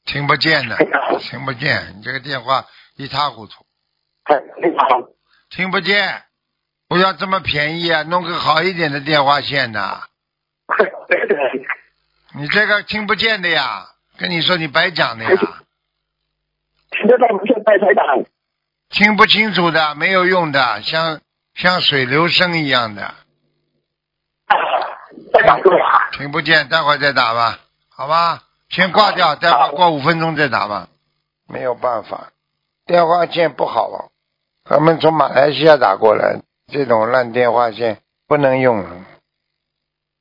[0.05, 0.75] 听不见的
[1.19, 3.65] 听不见，你这个电话一塌糊涂，
[5.49, 6.23] 听不见。
[6.88, 10.04] 不要这么便宜啊，弄个好一点的电话线呐。
[10.77, 10.88] 对
[11.27, 11.65] 对，
[12.34, 15.30] 你这个听不见的呀，跟你说你白讲的呀，
[16.91, 17.63] 听得到没有？
[17.63, 18.25] 台台长，
[18.89, 21.21] 听不清楚的，没有用的，像
[21.54, 23.15] 像水流声一样的，
[26.12, 28.43] 听不见，待会儿再打吧，好吧？
[28.69, 30.89] 先挂掉，待会儿过五分钟再打吧。
[31.47, 32.32] 没有办法，
[32.91, 33.89] 电话线不好。
[33.89, 34.06] 啊，
[34.63, 38.84] 他们从马来西亚打过来，这种烂电话线不能用。
[38.84, 39.06] 了。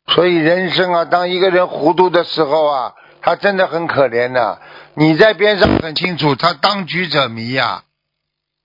[0.06, 4.60] 所以人生啊，当一个人糊涂的时候啊，他真的很可怜的、
[4.94, 7.84] 你在边上很清楚，他当局者迷呀、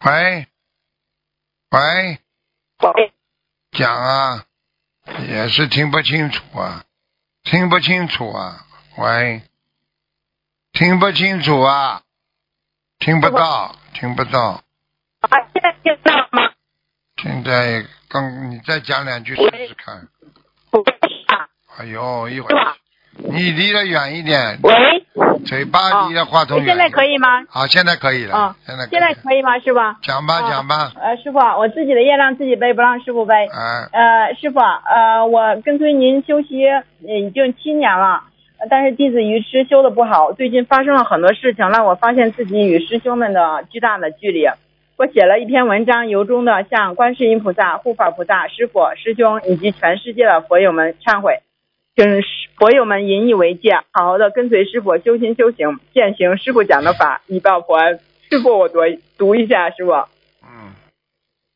[0.06, 0.48] 喂，
[1.72, 2.20] 喂，
[2.80, 3.14] 喂，
[3.72, 4.46] 讲啊，
[5.28, 6.84] 也是听不清楚啊。
[7.44, 8.66] 听不清楚啊，
[8.98, 9.44] 喂，
[10.72, 12.02] 听不清楚啊，
[13.06, 14.64] 听不到，听不到。
[15.22, 16.50] 啊，现在听到了吗？
[17.22, 19.96] 现在刚你再讲两句试试看。
[21.28, 21.46] 啊，
[21.78, 22.74] 哎呦，一会儿？
[23.18, 25.06] 你离得远一点，喂，
[25.46, 26.66] 嘴巴离的话筒远。
[26.66, 27.28] 现在可以吗？
[27.48, 28.36] 好，现在可以了。
[28.36, 29.80] 啊现在现在可以吗，师傅？
[30.02, 33.36] 讲吧啊讲吧，呃，师傅，我自己的业让自己背，不让师傅背。
[33.36, 38.35] 哎，呃，师傅，呃，我跟随您修习呃已经七年了，呃
[38.70, 44.46] 但是弟子与师修的不好，最近发生了很多事情，让我发现自己与师兄们的巨大的距离。
[44.98, 51.40] 我写了一篇文章，由衷的向观世音菩萨、护法菩萨、师傅、师兄以及全世界的佛友们忏悔，
[51.96, 58.00] 请师佛友们引以为戒，好好的跟随师傅修心修行，践行师傅讲的法，以报佛恩。
[58.30, 58.80] 师傅，我读
[59.18, 59.92] 读一下，师傅。
[59.92, 60.74] 嗯，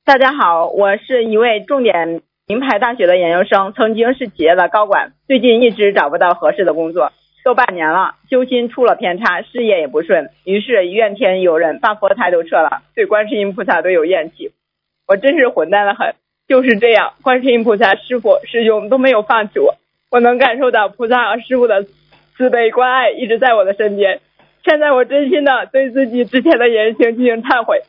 [0.04, 7.12] 大家好，我是一位重点名牌大学的研究生，曾经是企业的高管，最近一直找不到合适的工作，
[7.46, 14.52] 都半年了，修心出了偏差，事业也不顺，于是怨天尤人，把佛台都撤了，对观世音菩萨都有怨气。
[15.08, 16.16] 我真是混蛋的很，
[16.48, 19.76] 就是这样，观世音菩萨、师傅、师兄都没有放弃我，
[20.10, 21.84] 我能感受到菩萨和师傅的
[22.36, 24.22] 慈悲关爱一直在我的身边。
[24.66, 27.84] 现在我真心的对自己之前的言行进行忏悔，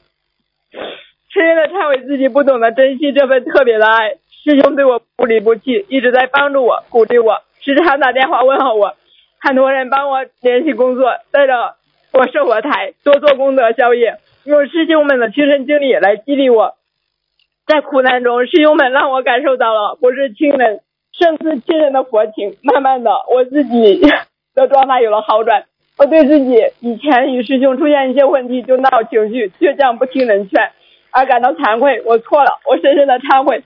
[1.30, 4.16] 深深的忏悔自己不懂得珍惜这份特别的爱。
[4.42, 8.94] 师兄对我不离不弃，一直在帮助我、鼓励我，时常打电话问候我。
[9.38, 11.74] 很多人帮我联系工作，带着
[12.12, 16.74] 我生活台，多做功德消业，用师兄们的亲身经历来激励我。
[17.66, 20.80] 在苦难中，师兄们让我感受到了不是亲人
[21.12, 22.56] 胜似亲人的佛情。
[22.62, 24.00] 慢慢的，我自己
[24.54, 25.64] 的状态有了好转。
[25.98, 30.72] 我对自己以前与师兄出现一些问题就闹情绪、倔强不听人劝
[31.10, 33.62] 而感到惭愧，我错了，我深深的忏悔。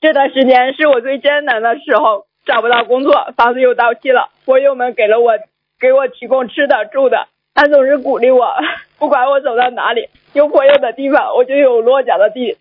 [0.00, 5.32] 这段时间是我最艰难的时候，找不到工作，房子又到期了，朋友们给了我
[5.78, 8.54] 给我提供吃的住的，他总是鼓励我，
[8.98, 12.56] 不管我走到哪里，有朋友的地方，我就有落脚的地，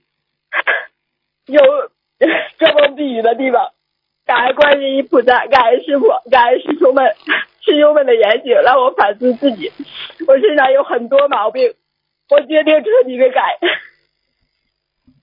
[1.47, 1.61] 有
[2.57, 3.71] 遮风避雨的地方。
[4.25, 7.15] 感恩观音菩萨，感恩师傅，感恩师兄们，
[7.61, 9.71] 师兄们的言行让我反思自己，
[10.27, 11.73] 我身上有很多毛病，
[12.29, 13.57] 我决定彻底的改。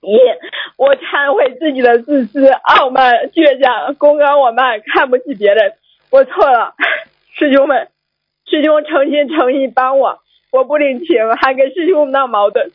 [0.03, 0.19] 一，
[0.77, 5.73] 我忏悔自己的自私、傲慢、倔强、功高我慢，看不起别人，
[6.11, 6.75] 我错了。
[7.39, 7.89] 师兄们，
[8.49, 10.21] 师兄诚心诚意帮我，
[10.53, 12.71] 我不领情，还跟师兄闹矛盾，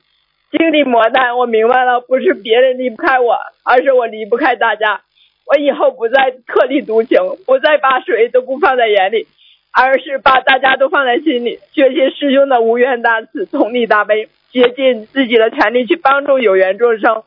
[0.51, 5.01] 经历磨难，我明白了，不是别人离不开我，而是我离不开大家。
[5.47, 9.25] 我以后不再特立独行，不再把谁都不放在眼里，
[9.73, 17.23] 而是把大家都放在心里，学习师兄的无缘大慈、同理大悲，竭尽自己的全力去帮助有缘众生。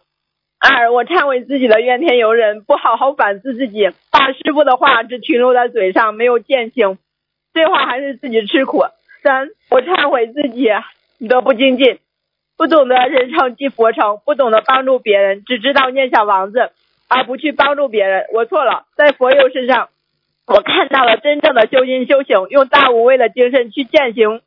[0.58, 6.98] 二，我忏悔自己的怨天尤人，不好好反思自己，把师傅的话只停留在嘴上，没有践行，
[7.52, 8.84] 最后还是自己吃苦。
[9.22, 10.68] 三，我忏悔自己
[11.28, 11.98] 德不精进，
[12.56, 16.70] 不懂得人成即佛成，不懂得帮助别人，只知道念小王子。
[17.06, 18.86] 而不去帮助别人，我错了。
[18.96, 19.90] 在佛友身上，
[20.46, 24.40] 我看到了真正的修心修行，用大无畏的精神去践行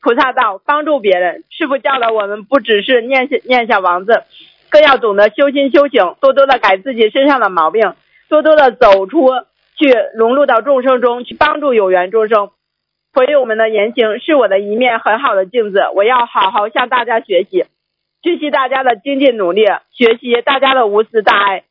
[0.00, 1.44] 菩萨道，帮助别人。
[1.50, 4.22] 师傅教导我们，不只是念念小王子，
[4.70, 7.94] 更要懂得修心修行，多多的改自己身上的毛病，
[8.28, 9.30] 多多的走出
[9.76, 12.50] 去，融入到众生中，去帮助有缘众生。
[13.12, 17.64] 所以我们的言行是我的一面很好的镜子，我要好好向大家学习，
[18.22, 21.64] 学习大家的精进努力，学习大家的无私大爱。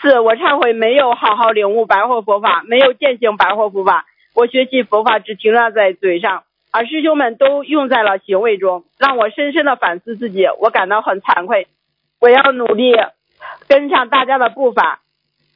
[0.00, 4.06] 四，我忏悔没有好好领悟白话佛法，没有践行白话佛法。
[4.34, 11.66] 我学习佛法只停留在嘴上，而师兄们都用在了行为中，让我深深的反思自己，我感到很惭愧。
[12.20, 12.94] 我要努力
[13.68, 15.00] 跟上大家的步伐。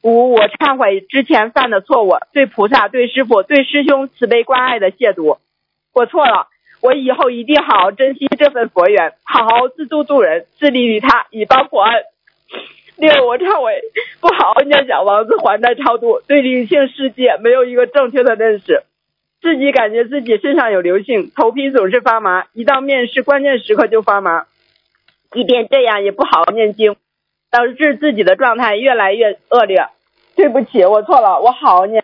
[0.01, 5.37] 五，我忏悔之前犯的错误，对菩萨、对师傅、对师兄慈悲关爱的亵渎，
[5.93, 6.47] 我错了。
[6.81, 12.03] 我以后一定好好珍惜这份佛缘，好好自度度人，自利利他，以报佛恩。
[12.97, 13.81] 六，我忏悔
[14.19, 18.83] 不好好念小王子还债超度，对灵性世界没有一个正确的认识，
[19.43, 24.45] 自己感觉自己身上有灵性，头皮总是发麻，一到面试关键时刻就发麻，
[25.33, 26.95] 一边这样也不好好念经，
[27.51, 29.89] 导致自己的状态越来越恶劣。
[30.37, 32.01] 对不起，我错了，我好好念，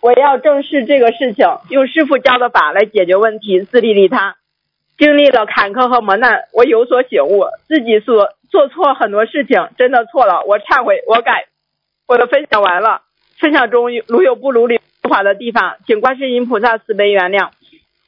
[0.00, 4.36] 我要正视这个事情，用师傅教的法来解决问题，自利利他。
[4.96, 11.46] 经历了坎坷和磨难，我有所醒悟，自己所做错很多事情，真的错了，我忏悔，我改。
[12.06, 13.02] 我的分享完了，
[13.40, 17.50] 分享中如有不如理法的地方，请观世音菩萨慈悲原谅，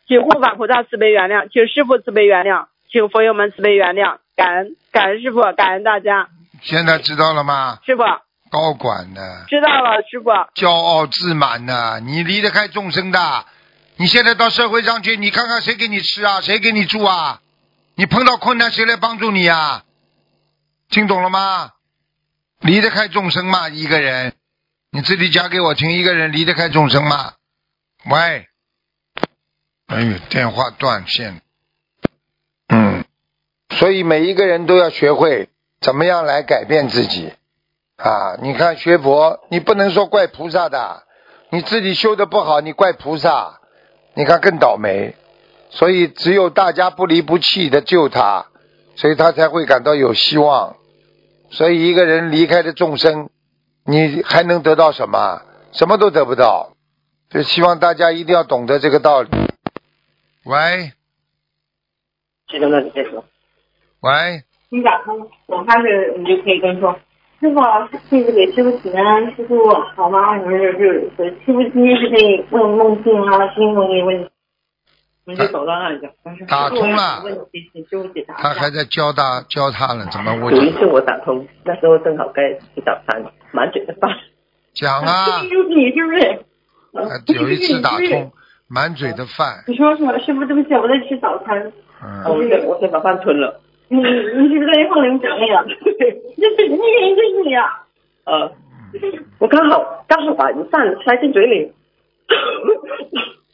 [0.07, 6.29] 请护法菩萨慈悲原谅，请师傅慈悲原谅，请佛友们慈悲原谅，感恩感恩师傅，感恩大家，
[6.63, 7.79] 现在知道了吗？
[7.85, 8.03] 师傅，
[8.51, 10.31] 高管呢，知道了，师傅。
[10.55, 13.45] 骄傲自满呢，你离得开众生的。
[13.97, 17.41] 你现在到社会上去，你看看谁给你吃啊，谁给你住啊？
[17.97, 19.83] 你碰到困难谁来帮助你啊？
[20.89, 21.73] 听懂了吗？
[22.61, 23.69] 离得开众生吗？
[23.69, 24.35] 一个人，
[24.99, 27.35] 你自己讲给我听，一个人离得开众生吗？
[28.11, 28.49] 喂，
[29.87, 31.41] 哎呦，电话断线。
[32.67, 33.05] 嗯，
[33.71, 37.33] 所以每一个人都要学会怎么样来改变自己
[37.97, 38.39] 啊！
[38.43, 41.05] 你看学佛，你不能说怪菩萨的，
[41.51, 43.61] 你自己修的不好，你怪菩萨，
[44.15, 45.15] 你看更倒霉。
[45.71, 48.47] 所以只有大家不离不弃的救他，
[48.97, 50.75] 所以他才会感到有希望。
[51.53, 53.31] 所以一个人离开的众生，
[53.91, 55.41] 你还能得到什么？
[55.73, 56.73] 什么都得不到。
[57.31, 59.31] 就希望大家一定要懂得这个道理。
[60.45, 60.93] 喂
[62.49, 63.25] 记得那你再说。
[64.01, 66.93] 喂，你打通，我开始你就可以跟说，
[67.41, 67.61] 师傅，
[68.11, 70.39] 弟子给师傅请安，师傅好吗？
[70.39, 71.11] 就是就是，
[71.47, 74.31] 师傅今天是可以问梦境啊、新闻的问
[75.37, 76.45] 就走到那里去。
[76.47, 78.35] 打通了问题请师傅解答。
[78.35, 83.23] 他还在教他教他呢，怎么我有一次我打通，那时候正好该吃早餐，
[83.53, 84.11] 满嘴的饭。
[84.75, 85.43] 讲啊？
[85.51, 86.39] 就是你是不是？
[86.93, 87.05] 呃
[87.35, 88.33] 有一次打通，
[88.69, 90.19] 满嘴的饭，你说什么？
[90.21, 91.73] 师傅，对不起，我在吃早餐。
[92.03, 93.61] 嗯，我先我先把饭吞了。
[93.89, 95.69] 你你是不是在放零讲那个？
[95.69, 97.65] 就是那原因就是你啊！
[98.25, 98.53] 呃，
[99.39, 101.73] 我刚好刚好把饭塞进嘴里。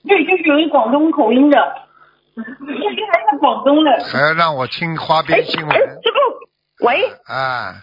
[0.06, 1.56] 对，就是有一广东口音的，
[2.36, 3.90] 这个还是广东的。
[4.04, 7.80] 还要让我听花边新闻哎，师傅，喂，啊？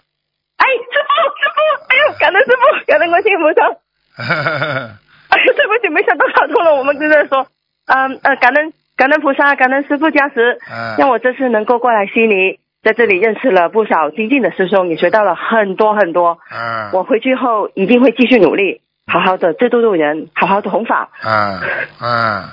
[0.58, 1.10] 哎，师傅，
[1.40, 1.58] 师傅，
[1.88, 3.66] 哎呦，感恩师傅，感恩观世音菩萨。
[5.32, 7.46] 哎呀，对不起，没想到打通了，我们正在说，
[7.86, 16.38] 嗯呃，感恩感恩菩萨，感恩师傅加持，嗯让我这次能够过来悉尼，在这里认识了不少精进的师兄，也学到了很多很多。
[16.52, 21.10] 嗯我回去后一定会继续努力，好好的自度度人，好好的弘法。
[21.22, 21.60] 嗯
[22.00, 22.48] 嗯，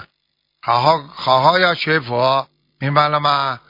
[0.62, 2.50] 好好好好要学佛，
[2.82, 3.62] 明白了吗？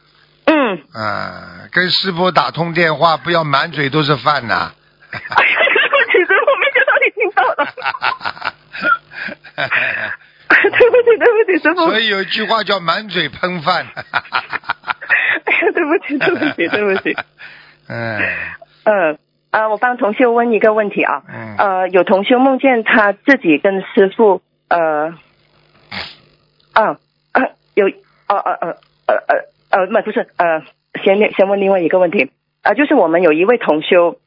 [0.46, 4.72] 嗯，嗯，跟师傅打通电话，不要满嘴都是饭呐。
[5.12, 7.60] 哎呀，对不起，师傅，没想到你听到了。
[10.60, 11.92] 对不起，对不起，师傅。
[11.92, 13.86] 所以有一句话叫满嘴喷饭。
[13.94, 14.02] 哎
[15.54, 17.16] 呀，对不起，对不起，对不起。
[17.88, 18.20] 嗯
[18.86, 19.20] 嗯
[19.52, 21.24] 呃，我帮同修问一个问题啊。
[21.28, 25.16] 嗯呃，有同修梦见他自己跟师傅呃，
[26.74, 26.98] 啊
[27.32, 27.88] 啊有
[28.28, 28.54] 呃呃
[29.08, 29.16] 呃
[29.72, 30.62] 呃呃不是呃，
[31.04, 32.30] 先先问另外一个问题
[32.62, 34.18] 呃，就是我们有一位同修，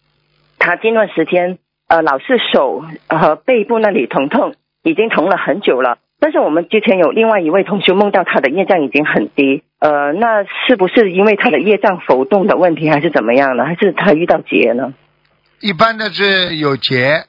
[0.59, 1.59] 他近段时间
[1.89, 5.99] 呃老是手和背部那里疼痛，已经疼了很久了。
[6.19, 13.65] 但是我们之前有另外一位同修梦到他的业障已经很低，呃，那是不是因为他的业障浮动的问题，还是怎么样呢？
[13.65, 14.95] 还是他遇到劫呢？
[15.63, 17.25] 一般的是有劫，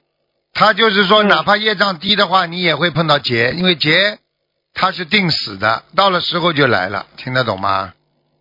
[0.53, 4.17] 他就是说，嗯哪怕业障低的话，你也会碰到劫，因为劫
[4.73, 7.93] 它是定死的，到了时候就来了，听得懂吗？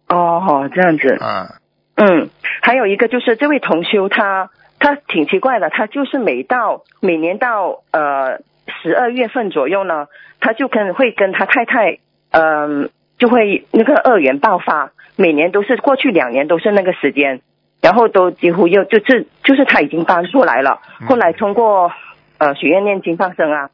[0.08, 1.18] 哦，这样子。
[1.20, 1.56] 啊，
[1.96, 2.30] 嗯，
[2.62, 8.38] 还有一个就是这位同修他他挺奇怪的，他就是每到每年到呃
[8.82, 10.06] 十二月份左右呢，
[10.40, 11.98] 他就跟会跟他太太
[12.30, 12.88] 嗯、
[13.18, 17.42] 就会那个恶缘爆发，每年都是过去两年都是那个时间，
[17.82, 21.92] 然后都几乎又就是就是他已经搬出来了，嗯后来通过
[22.38, 23.70] 呃许愿念经放生啊，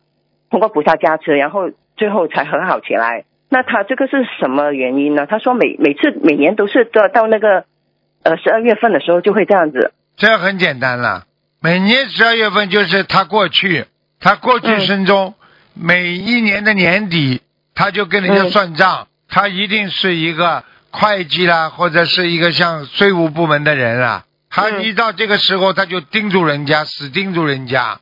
[0.50, 3.24] 通过菩萨加持，然后最后才和好起来。
[3.50, 5.26] 那他这个是什么原因呢？
[5.26, 7.64] 他说每每次每年都是到到那个
[8.22, 9.92] 呃十二月份的时候就会这样子。
[10.16, 11.24] 这很简单了。
[11.60, 13.86] 每年十二月份就是他过去，
[14.20, 15.34] 他过去嗯生中、
[15.74, 17.42] 每一年的年底，
[17.74, 24.24] 他就跟人家嗯算账，他一定是一个会计啦，或者是一个像税务部门的人啊。
[24.50, 28.00] 他嗯一到这个时候，他就盯住人家，死盯住人家。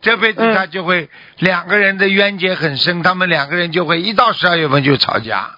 [0.00, 5.56] 这辈子嗯他就会、两个人的冤结很深，他们两个人就会一到十二月份就吵架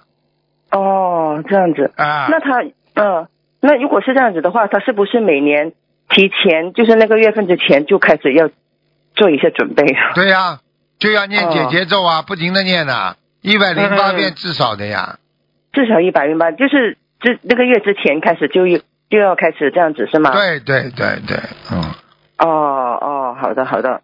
[0.71, 1.93] 哦，这样子。
[1.95, 2.27] 啊。
[2.29, 2.61] 那他
[2.95, 3.27] 呃，
[3.61, 5.71] 那如果是这样子的话，他是不是每年
[6.09, 8.49] 提前就是那个月份之前就开始要
[9.15, 9.85] 做一些准备？
[10.15, 10.59] 对呀、
[10.99, 15.19] 就要念解哦结咒啊，不停的念呐、一百零八嗯遍至少的呀。
[15.73, 18.65] 至少一百元吧，就是这那个月之前开始就
[19.09, 20.31] 就要开始这样子是吗？。
[20.31, 21.37] 对对对对，
[21.71, 21.81] 嗯，
[22.39, 24.01] 哦哦，好的好的。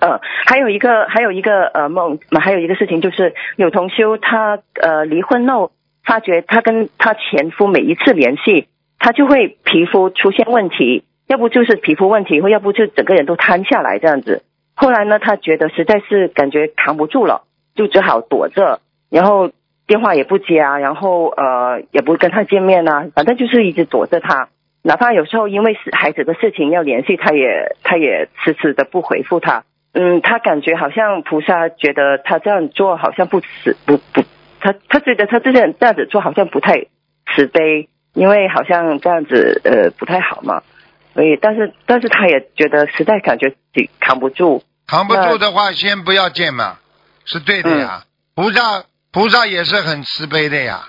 [0.00, 5.70] 呃，还有一个还有一个呃梦，还有一个事情就是有同修他呃离婚后
[6.04, 8.66] 发觉他跟他前夫每一次联系，
[8.98, 14.42] 他就会皮肤出现问题，要不就是皮肤问题，或要不就整个人都瘫下来这样子。
[14.74, 17.44] 后来呢，他觉得实在是感觉扛不住了，
[17.76, 19.52] 就只好躲着，然后
[19.92, 24.48] 电话也不接啊，然后呃也不跟他见面啊，反正就是一直躲着他。
[24.80, 29.64] 哪怕有时候因为是孩子的事情要联系，他也他也迟迟的不回复他。
[29.92, 34.24] 嗯，他感觉好像菩萨觉得他这样做好像不慈不不，
[34.60, 36.86] 他他觉得他这样这样子做好像不太
[37.34, 40.62] 慈悲，因为好像这样子呃不太好嘛。
[41.12, 44.62] 所以，但是但是他也觉得实在感觉自己扛不住。
[44.86, 46.78] 扛不住的话，先不要见嘛，
[47.26, 48.04] 是对的呀。
[48.34, 50.88] 菩萨菩萨也是很慈悲的呀，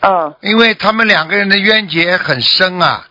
[0.00, 3.06] 嗯因为他们两个人的冤结很深啊，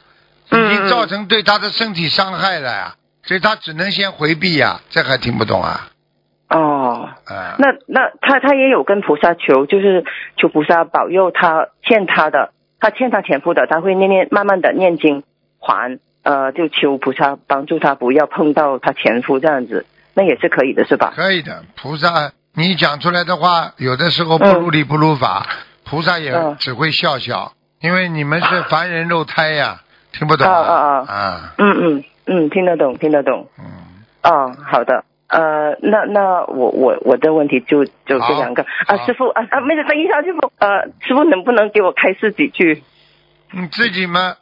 [0.51, 4.81] 已经造成对他的身体伤害了呀，所以他只能先回避呀。
[4.89, 5.89] 这还听不懂啊？
[6.49, 10.03] 哦，啊，那那他他也有跟菩萨求，就是
[10.37, 15.23] 求菩萨保佑他欠他的，他欠他前夫的，他会念念慢慢的念经
[15.59, 21.13] 还，呃，就求菩萨帮助他不要碰到他前夫这样子，那也是可以的，是吧？
[21.15, 21.63] 可以的。
[21.75, 25.45] 菩萨，你讲出来的话，有的时候不如理不如法，
[25.85, 29.81] 菩萨也嗯只会笑笑，因为你们是凡人肉胎呀，
[30.11, 33.47] 听不懂啊啊啊啊，嗯嗯嗯，听得懂，听得懂。
[33.59, 33.65] 嗯，
[34.23, 35.03] 哦，好的。
[35.27, 42.81] 呃，那那我我我的问题就就这两个啊，师傅啊啊，没事，等一下，师傅，呃，师傅能不能给我开示几句？
[43.51, 44.35] 你自己嘛，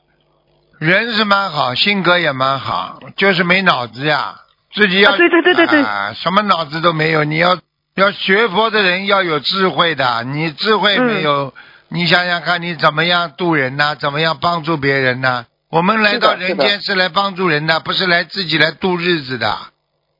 [0.79, 4.35] 人是蛮好，性格也蛮好，就是没脑子呀。
[4.73, 7.23] 自己要、啊对对对对对啊，什么脑子都没有。
[7.23, 7.57] 你要
[7.95, 11.53] 要学佛的人要有智慧的，你智慧没有，
[11.89, 19.57] 你想想看，你怎么样度人呐、怎么样帮助别人呐、我们来到人间是来帮助人的，不是来自己来度日子的，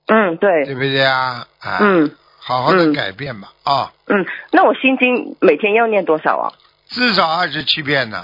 [0.08, 1.48] 嗯，对，对不对啊？
[1.60, 2.12] 啊，嗯。
[2.48, 6.54] 好好的嗯改变吧，啊，嗯，那我心经每天要念多少啊？
[6.88, 8.24] 至少二十七遍呢。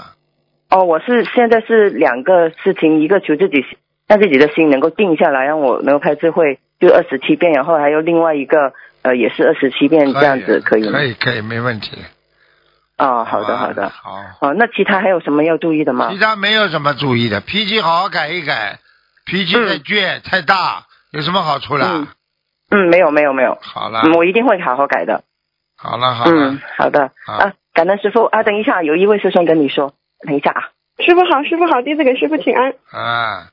[0.70, 3.66] 哦，我是现在是两个事情，一个求自己
[4.06, 8.72] 让自己的心能够定下来，让我能够开智慧，就二十七遍，然后还有另外一个
[9.02, 10.98] 呃也是二十七遍这样子，可以吗？
[10.98, 11.98] 可以，可以，没问题。
[12.98, 13.88] 哦，好的好的。
[13.90, 14.16] 好。
[14.40, 16.18] 哦，那其他还有什么要注意的吗其？
[16.18, 18.78] 他没有什么注意的，脾气好好改一改，
[19.26, 21.88] 脾气太倔、太大，有什么好处啦？
[21.90, 22.06] 嗯
[22.70, 25.24] 嗯，没有没有没有，好了，嗯，我一定会好好改的。
[25.76, 29.94] 好了，好了，嗯，好的好啊，感恩师傅啊，等一下，有一位师兄跟你说，
[30.26, 30.70] 等一下啊。
[31.04, 32.72] 师傅好，师傅好，弟子给师傅请安。
[32.92, 33.48] 啊，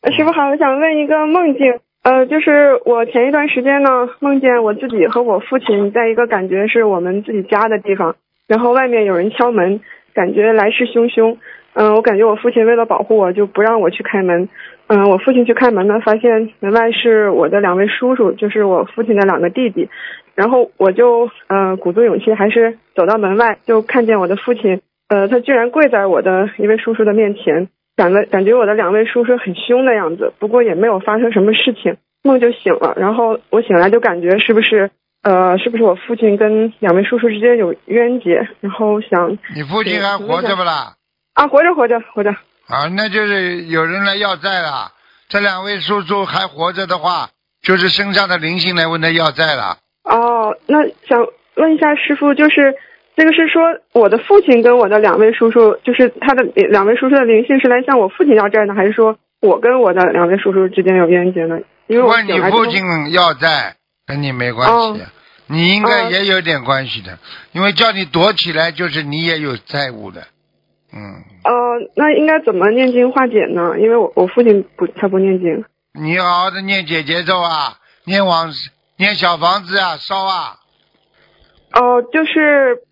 [0.00, 8.14] 呃师傅好，我想问一个梦境，呃，就是我前一段时间呢，梦见我自己和我父亲在一个感觉是我们自己家的地方，
[8.46, 9.80] 然后外面有人敲门，
[10.14, 11.36] 感觉来势汹汹。
[11.74, 14.48] 嗯、我感觉我父亲为了保护我，就不让我去开门。
[14.86, 19.88] 嗯、我父亲去开门呢，发现门外是我的两位叔叔，就是我父亲的两个弟弟。
[20.36, 32.94] 然后我就呃鼓足勇气，还是走到门外，就看见我的父亲，呃，他居然跪在我的一位叔叔的面前，感了感觉我的两位叔叔很凶的样子，不过也没有发生什么事情，梦就醒了。
[32.96, 34.90] 然后我醒来就感觉是不是
[35.22, 40.94] 呃是不是我父亲跟两位叔叔之间有冤结，然后想你父亲还活着不啦？
[41.34, 44.92] 啊活着活着活着，啊，那就是有人来要债了。
[45.28, 47.30] 这两位叔叔还活着的话，
[47.60, 49.78] 就是身上的灵性来问他要债了。
[50.04, 51.26] 哦，那想
[51.56, 52.74] 问一下师傅，就是
[53.16, 53.62] 这个是说
[53.92, 61.58] 我的父亲跟我的两位叔叔，就是他的两位叔叔的灵性是来向我父亲要债呢，还是说我跟我的两位叔叔之间有冤结呢？
[61.86, 64.98] 因为我问你父亲要债，跟你没关系，哦
[65.48, 67.18] 你应该哦也有点关系的，
[67.52, 70.22] 因为叫你躲起来，就是你也有债务的。
[70.92, 71.52] 嗯，呃，
[71.94, 73.78] 那应该怎么念经化解呢？
[73.78, 75.64] 因为我我父亲不他不念经。
[75.94, 78.52] 你好好的念姐姐咒啊，念往
[78.96, 80.56] 念小房子啊，烧啊，
[81.72, 82.82] 哦、就是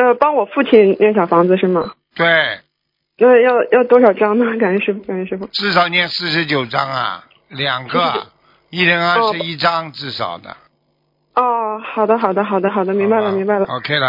[0.00, 1.92] 呃帮我父亲念小房子是吗？
[2.16, 2.26] 对，
[3.18, 4.56] 那要要多少张呢？
[4.56, 5.46] 感恩师傅，感恩师傅。
[5.52, 8.28] 至少念四十九张啊，两个，
[8.70, 10.56] 一人二十一张至少的。
[11.34, 13.66] 哦，好的好的好的好的，明白了明白了。
[13.66, 14.08] OK 了，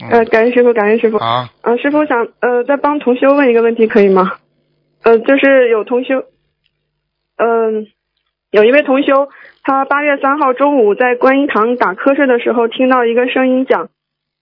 [0.00, 1.18] 嗯呃，感恩师傅，感恩师傅。
[1.18, 4.32] 好，呃，师傅想呃再帮同修问一个问题可以吗？
[5.02, 6.24] 呃，就是有同修，
[7.36, 7.86] 嗯、
[8.50, 9.28] 有一位同修，
[9.62, 13.88] 他八月三号中午在观音堂打瞌睡的时候，听到一个声音讲：“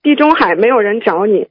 [0.06, 1.48] 地中海没有人找你。”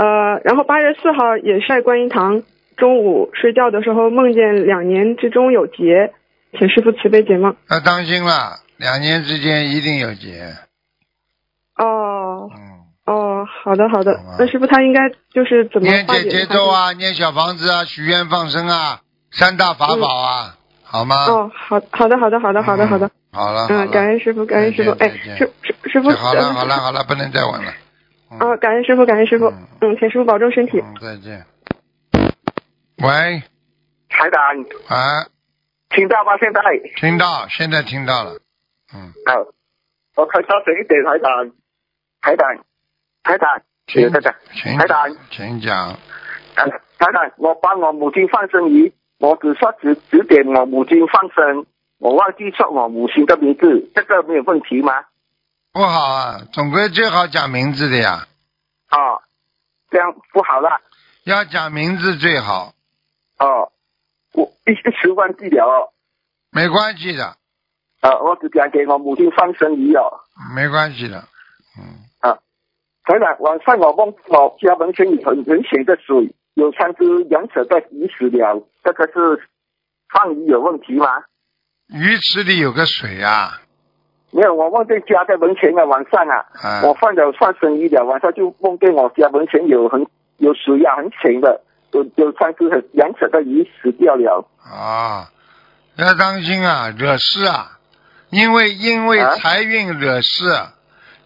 [0.00, 2.42] 呃，然后八月四号也是在观音堂
[2.78, 6.14] 中午睡觉的时候，梦见两年之中有劫，
[6.58, 7.54] 请师傅慈悲解梦。
[7.68, 10.54] 要当心了，两年之间一定有劫。
[11.76, 21.16] 哦嗯，哦，好的好的好，那师傅他应该就是怎么念化解解节奏啊，念小房子啊，许愿放生啊，三大法宝啊，好吗？
[21.28, 23.06] 哦，好好的，好的，好的，好的，好的。
[23.06, 23.10] 嗯。
[23.32, 24.90] 好了，嗯，感恩师傅，感恩师傅。
[24.92, 27.70] 哎师师师傅，好了，呃好了，好了，不能再问了。
[28.30, 29.66] 嗯啊，感恩师傅，感恩师傅嗯。
[29.80, 30.78] 嗯，请师傅保重身体。
[30.78, 31.44] 嗯，再见。
[33.02, 33.42] 喂，
[34.08, 34.42] 台长，
[34.88, 35.26] 啊，
[35.88, 36.36] 听到吗？
[36.38, 36.60] 现在
[36.96, 38.40] 听到，现在听到了。
[38.94, 39.46] 嗯，好，
[40.16, 41.50] 我开大声一点，台长，
[42.20, 42.64] 台长，
[43.24, 45.88] 台长，请台长，请台长，请讲。
[45.88, 45.98] 啊
[46.54, 51.64] 台长，我帮我母亲放生鱼，我只说指指点我母亲放生，
[51.98, 54.92] 我忘记说我母亲的名字，这个没有问题吗？
[55.72, 58.26] 不好啊，总归最好讲名字的呀，
[58.90, 59.22] 哦，
[59.90, 60.80] 这样不好了。
[61.24, 62.74] 要讲名字最好，
[63.38, 63.70] 哦，
[64.34, 65.92] 我一一时忘记了哦。
[66.50, 67.36] 没关系的，
[68.00, 70.02] 啊，我只讲给我母亲放生鱼哦。
[70.56, 71.28] 没关系的，
[71.78, 72.38] 嗯啊，
[73.04, 79.48] 台长，晚上我梦我家门前有很很浅的水，有三只羊扯在鱼死了，这个是
[80.12, 81.06] 放鱼有问题吗？
[81.86, 83.60] 鱼池里有个水啊，
[84.32, 86.82] 没有，我梦见家在门前啊，晚上啊，啊。
[86.84, 90.06] 我放了放生鱼了，晚上就梦见我家门前有很
[90.38, 91.60] 有水啊，很浅的，
[91.92, 94.46] 有有三只很两尺的鱼死掉了。
[94.62, 95.28] 啊，
[95.96, 97.78] 要当心啊，惹事啊，
[98.30, 99.34] 因为因为啊？
[99.34, 100.44] 财运惹事，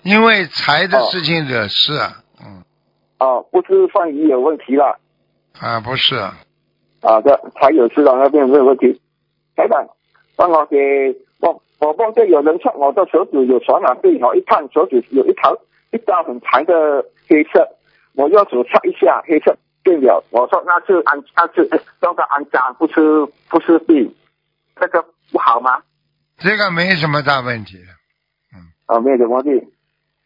[0.02, 1.92] 因为财的事情惹事，
[2.40, 2.64] 嗯。
[3.18, 4.98] 哦，不是放鱼有问题了，
[5.60, 6.34] 啊不是，啊。
[7.20, 8.98] 的才有知道那边没有问题。
[9.54, 9.86] 台长，
[10.36, 10.76] 帮我给
[11.80, 15.56] 我梦见有人穿我的手指有传染病，我一看手指有一条
[15.92, 17.68] 一道很长的黑色，
[18.14, 20.24] 我用手擦一下，黑色变了。
[20.30, 21.68] 我说那是安那是
[22.00, 24.14] 那个安脏，不是不是病，
[24.80, 25.82] 这个不好吗？
[26.38, 27.78] 这个没什么大问题，
[28.54, 29.66] 嗯啊，没什么问题。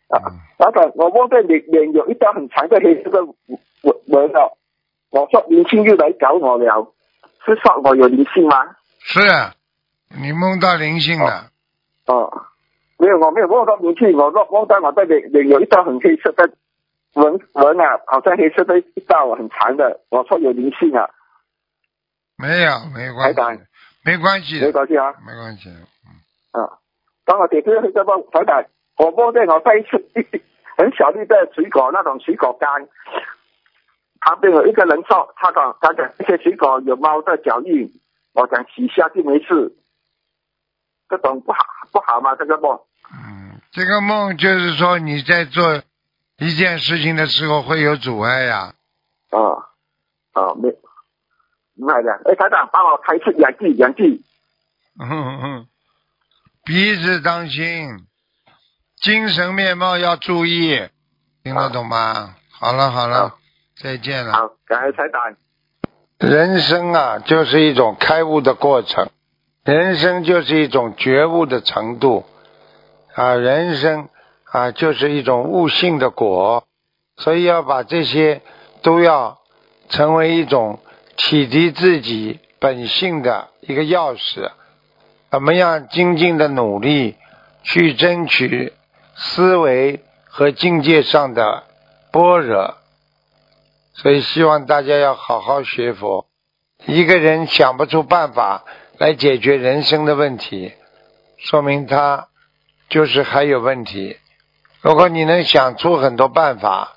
[0.08, 0.16] 啊，
[0.58, 3.22] 老板，我梦见脸脸有一道很长的黑色的
[3.82, 4.56] 纹纹了，
[5.10, 6.94] 我说灵性又来找我了，
[7.44, 8.56] 是说我有灵性吗？
[9.00, 9.20] 是
[10.10, 11.50] 你梦到灵性了，
[12.06, 12.46] 哦，
[12.98, 16.50] 没有，我没有梦到灵性，我说梦到我的脸脸有一道很黑色的
[17.14, 21.10] 纹纹啊，好像黑色的一道很长的，我说有灵性啊，
[22.36, 23.62] 没有没关系，
[24.04, 25.68] 没关系，没关系啊，没关系，
[26.52, 26.78] 啊，
[27.24, 28.64] 当我解决这个台长，
[28.96, 30.02] 我梦见我在一次
[30.76, 32.88] 很小粒的水果，那种水果干，
[34.20, 37.92] 旁边有一个人说，他讲他讲这些水果有猫的脚印，
[38.32, 39.72] 我讲洗下就没事，
[41.08, 41.58] 这种不好
[41.92, 42.34] 不好吗？
[42.36, 42.78] 这个梦
[43.12, 45.82] 嗯这个梦就是说你在做
[46.38, 48.74] 一件事情的时候会有阻碍呀、
[49.30, 49.38] 啊
[50.32, 50.68] 啊没
[51.74, 54.22] 明白的，哎，台长帮我开次氧气氧气，
[55.00, 55.66] 嗯嗯，
[56.64, 58.06] 鼻子当心，
[59.00, 60.88] 精神面貌要注意，
[61.44, 62.34] 听得懂吗？
[62.50, 63.36] 好了好了，
[63.80, 64.32] 再见了。
[64.32, 65.36] 好，感谢台长。
[66.18, 69.08] 人生啊，就是一种开悟的过程，
[69.68, 72.24] 人生就是一种觉悟的程度
[73.12, 74.08] 啊，人生
[74.44, 76.64] 啊就是一种悟性的果，
[77.18, 78.40] 所以要把这些
[78.80, 79.36] 都要
[79.90, 80.78] 成为一种
[81.18, 84.50] 启迪自己本性的一个钥匙。
[85.30, 87.16] 怎么样精进的努力
[87.62, 88.72] 去争取
[89.16, 91.64] 思维和境界上的
[92.10, 92.76] 般若？
[93.92, 96.24] 所以希望大家要好好学佛。
[96.86, 98.64] 一个人想不出办法
[98.98, 100.72] 来解决人生的问题，
[101.36, 102.28] 说明他
[102.88, 104.16] 就是还有问题。
[104.80, 106.96] 如果你能想出很多办法，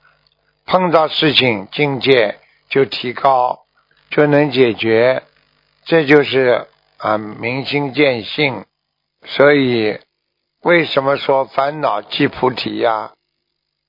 [0.65, 2.39] 碰到事情境界
[2.69, 3.59] 就提高，
[4.09, 5.23] 就能解决，
[5.85, 8.65] 这就是啊明心见性。
[9.25, 9.99] 所以
[10.63, 13.11] 为什么说烦恼即菩提呀、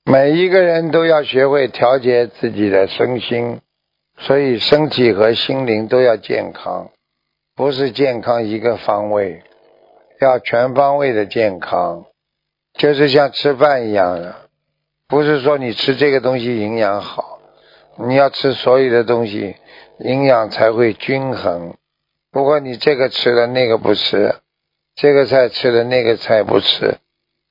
[0.05, 3.61] 每一个人都要学会调节自己的身心，
[4.19, 6.91] 所以身体和心灵都要健康，
[7.55, 9.43] 不是健康一个方位，
[10.19, 12.05] 要全方位的健康，
[12.73, 14.49] 就是像吃饭一样的，
[15.07, 17.39] 不是说你吃这个东西营养好，
[17.97, 19.55] 你要吃所有的东西，
[19.99, 21.77] 营养才会均衡。
[22.31, 24.35] 不过你这个吃了那个不吃，
[24.95, 26.97] 这个菜吃了那个菜不吃，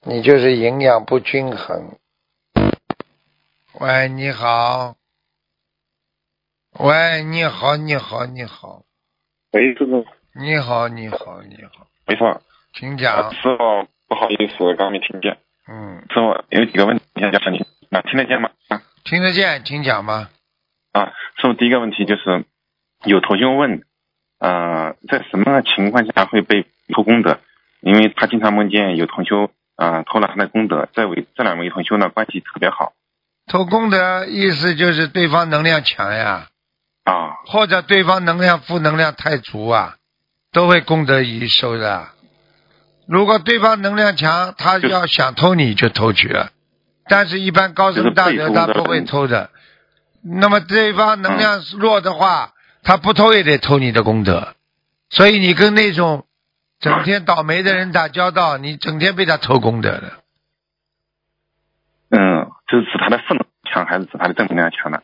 [0.05, 1.97] 你就是营养不均衡。
[3.79, 4.97] 喂，你好。
[6.79, 8.83] 喂，你好，你好，你好，
[9.53, 12.41] 喂，师傅，你好，你好，你好，没错，
[12.73, 13.31] 请讲。
[13.35, 15.37] 师傅，不好意思，刚没听见。
[15.69, 17.59] 嗯，师傅有几个问题想问你，
[17.91, 18.49] 啊，听得见吗？
[18.69, 20.31] 啊听得见，请讲吧。
[20.93, 22.47] 啊，师傅，第一个问题就是
[23.05, 23.83] 有同学问，
[24.39, 27.39] 呃，在什么情况下会被偷功德？
[27.83, 32.95] 因为他经常梦见有同修啊、呃偷了他的功德，这位这两位同修呢关系特别好
[33.47, 36.49] 偷功德意思就是对方能量强呀，
[37.05, 39.97] 啊或者对方能量负能量太足啊，
[40.53, 42.09] 都会功德已收的。
[43.07, 46.51] 如果对方能量强，他要想偷你就偷去了，
[47.09, 49.51] 但是一般高僧大德他不会偷的。
[50.23, 52.53] 那么对方能量弱的话，
[52.85, 54.55] 他不偷也得偷你的功德。
[55.11, 56.27] 所以你跟那种
[56.79, 60.13] 整天倒霉的人打交道，你整天被他偷功德的。
[62.11, 65.01] 嗯，就是指他的负能量强还是指他的正能量强呢？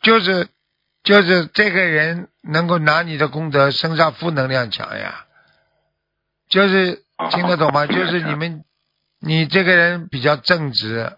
[0.00, 0.48] 就是
[1.04, 5.26] 就是这个人能够拿你的功德，身上负能量强呀。
[6.48, 7.86] 就是听得懂吗？
[7.86, 8.64] 就是你们，
[9.20, 11.12] 你这个人比较正直，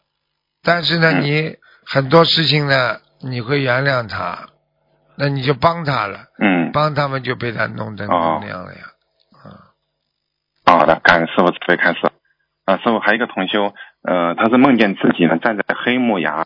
[0.62, 4.49] 但是呢，你很多事情呢，你会原谅他，
[5.16, 6.26] 那你就帮他了。
[6.39, 8.80] 嗯，帮他们就被他弄成能量了呀。
[9.43, 9.70] 啊
[10.66, 12.01] 好的，感恩师傅慈悲开示。
[12.64, 13.72] 啊，师傅还有一个同修，
[14.03, 16.45] 呃，他是梦见自己呢站在黑木崖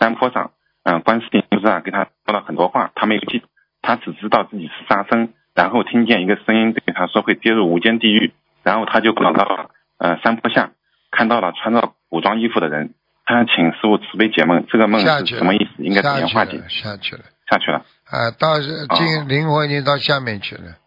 [0.00, 0.50] 山坡上，
[0.82, 3.42] 嗯、观世音菩萨给他说了很多话，他没有记，
[3.82, 10.72] 他只知道自己是杀生，然后听见一个声音对他说会跌入无间地狱，然后他就跑到了呃山坡下，
[11.10, 12.94] 看到了穿着古装衣服的人，
[13.26, 15.82] 他想请师傅慈悲解梦，这个梦是什么意思？
[15.82, 16.62] 应该怎样化解？
[16.68, 17.84] 下去了，下去了。
[18.10, 20.78] 啊，到是进灵魂已经到下面去了，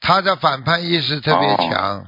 [0.00, 2.06] 他的反叛意识特别强，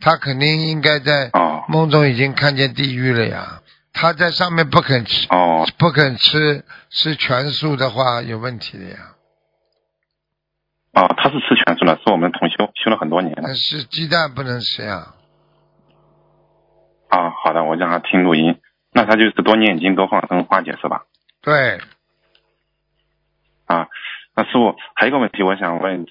[0.00, 1.30] 他肯定应该在
[1.68, 3.61] 梦中已经看见地狱了呀。
[3.92, 8.98] 他在上面不肯吃，哦不肯吃吃全素的话有问题的呀。
[10.94, 13.42] 哦，他是吃全素的，是我们同修修了很多年了。
[13.44, 15.14] 但是鸡蛋不能吃呀。
[17.08, 18.58] 啊，好的，我让他听录音，
[18.92, 21.04] 那他就是多念经多放生化解是吧？
[21.40, 21.80] 对，
[23.66, 23.88] 啊，
[24.34, 26.06] 那师傅还有一个问题，我想问，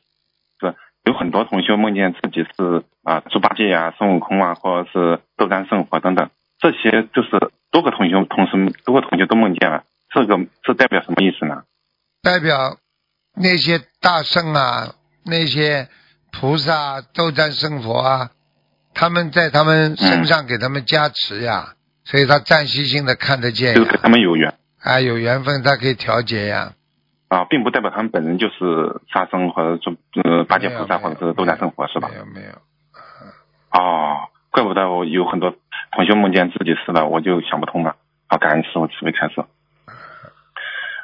[0.60, 6.30] 是有很多同修梦见自己是啊猪八戒呀、孙悟空啊，或者是斗战胜佛等等，
[6.60, 11.64] 这些就是多个同学同时多个同学都梦见了，这个这代表什么意思呢？
[12.22, 12.78] 代表
[13.36, 14.94] 那些大圣啊，
[15.26, 15.88] 那些
[16.32, 18.32] 菩萨、斗战胜佛啊，
[18.94, 26.74] 他们在他们身上给他们加持呀，所以他暂时性的看得见就是跟他们有缘啊，有缘分他可以调节呀。
[27.30, 32.10] 啊，并不代表他们本人就是沙僧或者说呃八戒菩萨或者是斗战胜佛是吧？
[32.12, 32.52] 没有没有。
[33.72, 35.56] 哦，怪不得我有很多
[35.92, 37.96] 同学梦见自己死了，我就想不通了。
[38.28, 39.44] 好，感恩师傅慈悲开示。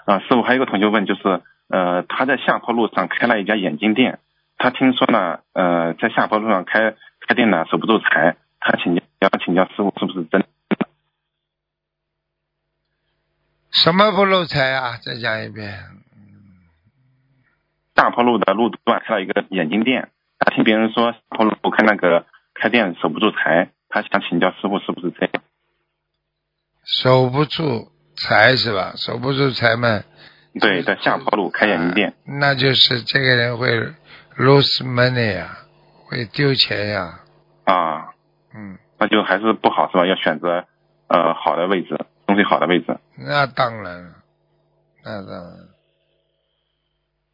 [0.05, 4.19] 啊，师傅还有一个同学问，就是呃，他在下坡路上开了一家眼镜店，
[4.57, 6.95] 他听说呢，呃，在下坡路上开
[7.27, 10.47] 开店呢守不住财，他请教要请教师傅是不是真的？
[13.69, 14.97] 什么不漏财啊？
[15.03, 15.83] 再讲一遍。
[17.95, 20.09] 下坡路的路段开了一个眼镜店，
[20.39, 25.43] 他听别人说下坡路开那个开店守不住财，他想请教师傅是不是这样？
[26.83, 28.93] 守不住财是吧？
[28.95, 30.03] 守不住财嘛，
[30.59, 32.13] 对，在下坡路开眼镜店。
[32.25, 33.69] 那就是这个人会
[34.37, 35.57] lose money 呀，
[36.05, 37.19] 会丢钱呀。
[37.65, 38.13] 啊，
[38.53, 40.05] 嗯，那就还是不好是吧？
[40.05, 40.65] 要选择
[41.07, 42.97] 呃好的位置，东西好的位置。
[43.17, 44.15] 那当然了，
[45.03, 45.67] 那当然。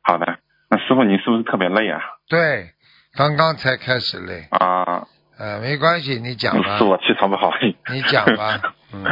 [0.01, 0.39] 好的，
[0.69, 2.01] 那师傅你是不是特别累啊？
[2.27, 2.71] 对，
[3.13, 4.47] 刚刚才开始累。
[4.49, 5.07] 啊。
[5.43, 6.77] 呃，没关系，你讲吧。
[6.79, 7.51] 是我气场不好。
[7.91, 8.61] 你讲吧。
[8.95, 9.03] 嗯。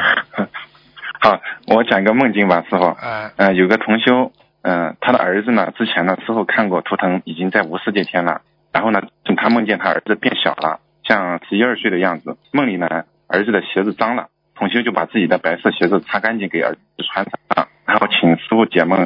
[1.20, 2.86] 好，我讲个梦境吧，师傅。
[2.86, 3.30] 啊。
[3.36, 8.44] 呃，有个同修，嗯、他的儿子呢，之前呢，师傅看过图腾，已经在无世界天了。
[8.72, 9.02] 然后呢，
[9.36, 12.38] 他梦见他儿子变小了，像十一二岁的样子。
[12.54, 12.88] 梦里呢，
[13.28, 16.80] 儿子的鞋子脏了，同修就把自己的白色鞋子擦干净给儿子
[17.12, 19.06] 穿上，然后请师傅解梦。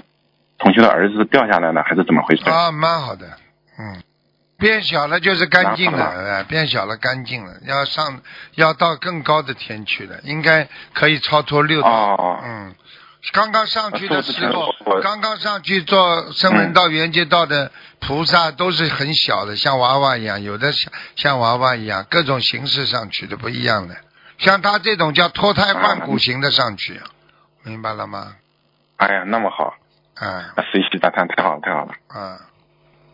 [0.59, 2.47] 同修的儿子掉下来了，还是怎么回事？
[2.51, 3.25] 啊，蛮好的，
[3.79, 3.97] 嗯，
[4.57, 8.21] 变小了就是干净了，呃，变小了干净了，要上
[8.55, 12.75] 要到更高的天去了，应该可以超脱六道，哦、嗯，
[13.33, 23.95] 刚刚上去的时候，刚刚上去做声闻道、缘觉道的菩萨都是很小的，像娃娃一样，有的像像娃娃一样，各种形式上去的不一样的，
[24.37, 27.01] 像他这种叫脱胎换骨型的上去，
[27.63, 28.35] 明白了吗？
[28.97, 29.75] 哎呀，那么好。
[30.15, 31.93] 啊，随喜大叹，太好了，太好了。
[32.07, 32.39] 啊，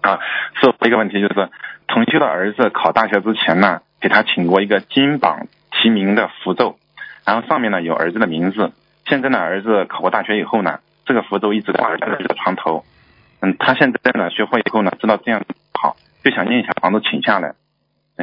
[0.01, 0.19] 啊，
[0.59, 1.49] 是我一个问题，就是
[1.87, 6.77] 同修的儿子考大学之前呢，给他请过一个金榜题名的符咒，
[7.25, 8.71] 然后上面呢有儿子的名字。
[9.07, 12.83] 现在呢，儿子考过大学以后呢，这个符咒一直挂在儿子的床头。
[13.41, 15.43] 嗯，他现在呢学会以后呢，知道这样
[15.73, 17.53] 好，就想念一下房子请下来。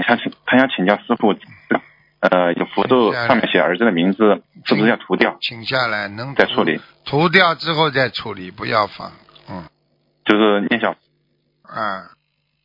[0.07, 1.35] 想请他想请教师傅，
[2.20, 5.37] 呃，有符咒上面写儿子的名字，是不是要涂掉？
[5.41, 6.81] 请下来能再处理。
[7.05, 9.11] 涂掉之后再处理，不要放。
[9.51, 9.64] 嗯，
[10.24, 10.95] 就是念小
[11.69, 12.16] 啊，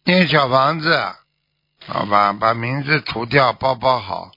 [0.06, 0.98] 念小房子，
[1.86, 4.32] 好吧，把名字涂掉，包包好，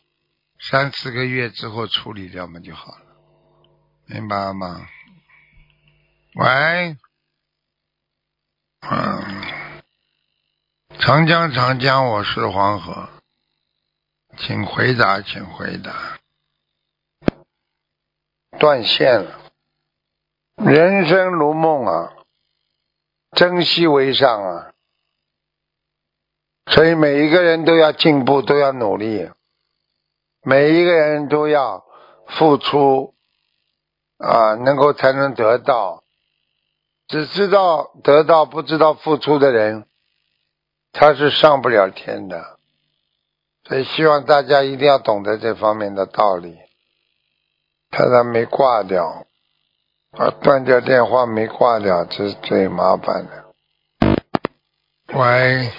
[0.59, 3.05] 三四个月之后处理掉嘛就好了，
[4.07, 4.89] 明白吗？
[6.35, 6.97] 喂，
[8.81, 9.43] 嗯，
[10.99, 13.09] 长江长江，我是黄河，
[14.37, 16.19] 请回答，请回答。
[18.59, 19.53] 断线了。
[20.57, 22.13] 人生如梦啊，
[23.37, 24.73] 珍惜为上啊，
[26.73, 29.31] 所以每一个人都要进步，都要努力，
[30.43, 31.85] 每一个人都要
[32.27, 33.15] 付出
[34.17, 36.03] 啊，能够才能得到。
[37.09, 39.87] 只知道得到不知道付出的人，
[40.93, 42.59] 他是上不了天的。
[43.69, 46.57] 所以希望大家一定要懂得这方面的道理。
[47.91, 49.27] 太太没挂掉，
[50.19, 53.45] 啊，断掉电话没挂掉，这是最麻烦的。
[55.13, 55.71] 喂，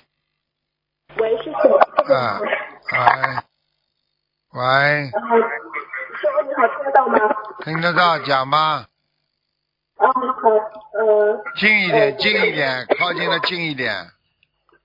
[1.17, 1.75] 喂，师傅。
[2.13, 2.39] 啊，
[4.53, 7.17] 喂，喂，师傅你好，听得到吗？
[7.65, 8.85] 听得到，讲吧，
[9.97, 10.49] 啊，好，
[10.93, 13.93] 呃，近一点，近一点，靠近的近一点。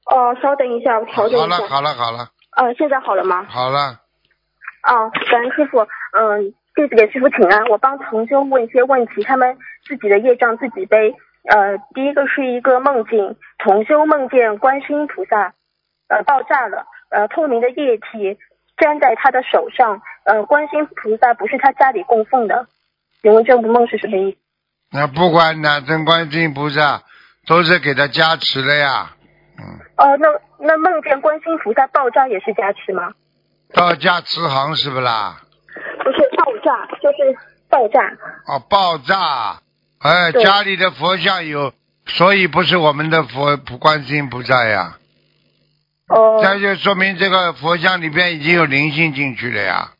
[0.07, 1.59] 哦，稍等一下，我调整好一下。
[1.59, 3.45] 了，好了，好了，呃，现在好了吗？
[3.45, 4.01] 好了，
[4.81, 7.67] 啊，感恩师傅，嗯、弟子给师傅请安。
[7.67, 9.57] 我帮同修问一些问题，他们
[9.87, 11.15] 自己的业障自己背。
[11.45, 15.55] 呃，第一个是一个梦境，同修梦见观世音菩萨
[16.09, 18.39] 呃爆炸了，呃，透明的液体
[18.79, 22.67] 粘在他的手上，呃，观世音菩萨不是他家里供奉的，
[23.21, 24.37] 请问这个梦是什么意思？
[24.93, 27.03] 那不管哪尊观世音菩萨，
[27.49, 29.17] 都是给他加持了呀。
[29.59, 29.65] 嗯
[29.97, 33.13] 哦、那那梦见观世音菩萨爆炸也是加持吗？
[33.75, 35.41] 道加持行是不啦？
[36.05, 36.12] 不
[36.65, 37.37] 炸，就是
[37.69, 38.01] 爆炸。
[38.47, 39.61] 哦，爆炸！
[39.99, 41.73] 哎，家里的佛像有，
[42.07, 44.99] 所以不是我们的佛观世音不在呀。
[46.09, 49.93] 哦那就说明这个佛像里边已经有灵性进去了呀。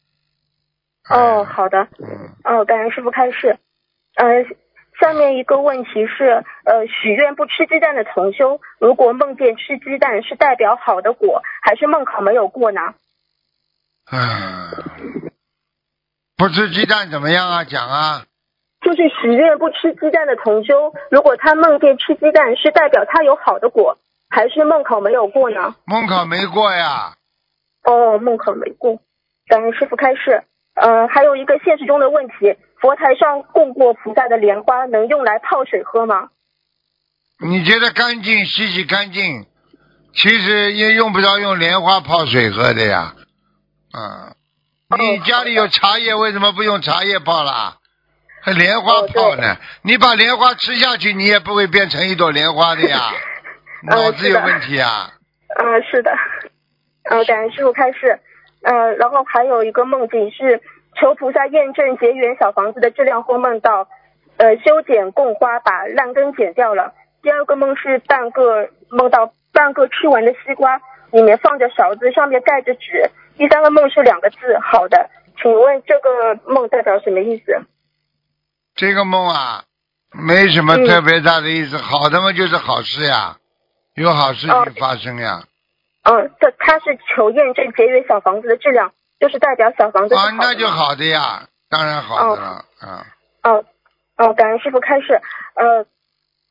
[1.09, 1.89] 哦，好的。
[2.45, 3.59] 哦，感恩师傅开示。
[4.17, 4.45] 呃，
[5.01, 12.81] 下面一个问题是，呃，许愿不吃鸡蛋的同修，如果梦见吃鸡蛋，是代表好的果，还是梦考没有过呢？
[14.11, 15.32] 嗯，
[16.43, 17.63] 不吃鸡蛋怎么样啊？
[17.63, 18.25] 讲啊。
[18.81, 25.77] 就是许愿不吃鸡蛋的同修，如果他梦见吃鸡蛋，是代表他有好的果，还是梦考没有过呢？
[25.85, 27.15] 梦考没过呀。
[27.85, 28.99] 哦，梦考没过。
[29.47, 30.43] 感恩师傅开示。
[30.75, 36.31] 呃，还有一个现实中的问题，佛台上供过菩萨的莲花能用来泡水喝吗？
[37.39, 39.47] 你觉得干净，洗洗干净，
[40.13, 43.15] 其实也用不着用莲花泡水喝的呀。
[43.95, 44.35] 嗯，
[44.99, 47.77] 你家里有茶叶，为什么不用茶叶泡啦？
[48.43, 49.57] 还莲花泡呢？
[49.83, 52.99] 你把莲花吃下去，你也不会变成一朵莲花的呀。
[53.89, 55.11] 脑子有问题啊！
[55.57, 56.11] 呃，是的，
[57.05, 58.21] 呃，感恩师傅开示。
[58.63, 60.61] 呃，然后还有一个梦境是
[61.01, 63.89] 求菩萨验证结缘小房子的质量或梦到，
[64.37, 66.95] 呃，修剪供花把烂根剪掉了。
[67.23, 70.81] 第二个梦是半个梦到半个吃完的西瓜，
[71.11, 73.11] 里面放着勺子，上面盖着纸。
[73.37, 75.11] 第三个梦是两个字，好的，
[75.41, 77.65] 请问这个梦代表什么意思？
[78.75, 79.65] 这个梦啊，
[80.13, 81.77] 没什么特别大的意思。
[81.77, 83.37] 好的嘛，就是好事呀，
[83.95, 85.43] 有好事情发生呀。
[86.05, 92.65] 嗯，这他是求验证节约小房子的质量，就是代表小房子好啊，那就好的呀，当然好的了。
[92.81, 93.07] 啊，
[93.43, 93.65] 哦
[94.17, 95.21] 哦，感恩师傅开示。
[95.55, 95.87] 呃，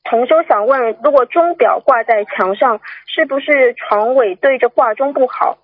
[0.03, 5.57] 同修想问，如果钟表挂在墙上，是不是床尾对着挂钟不好？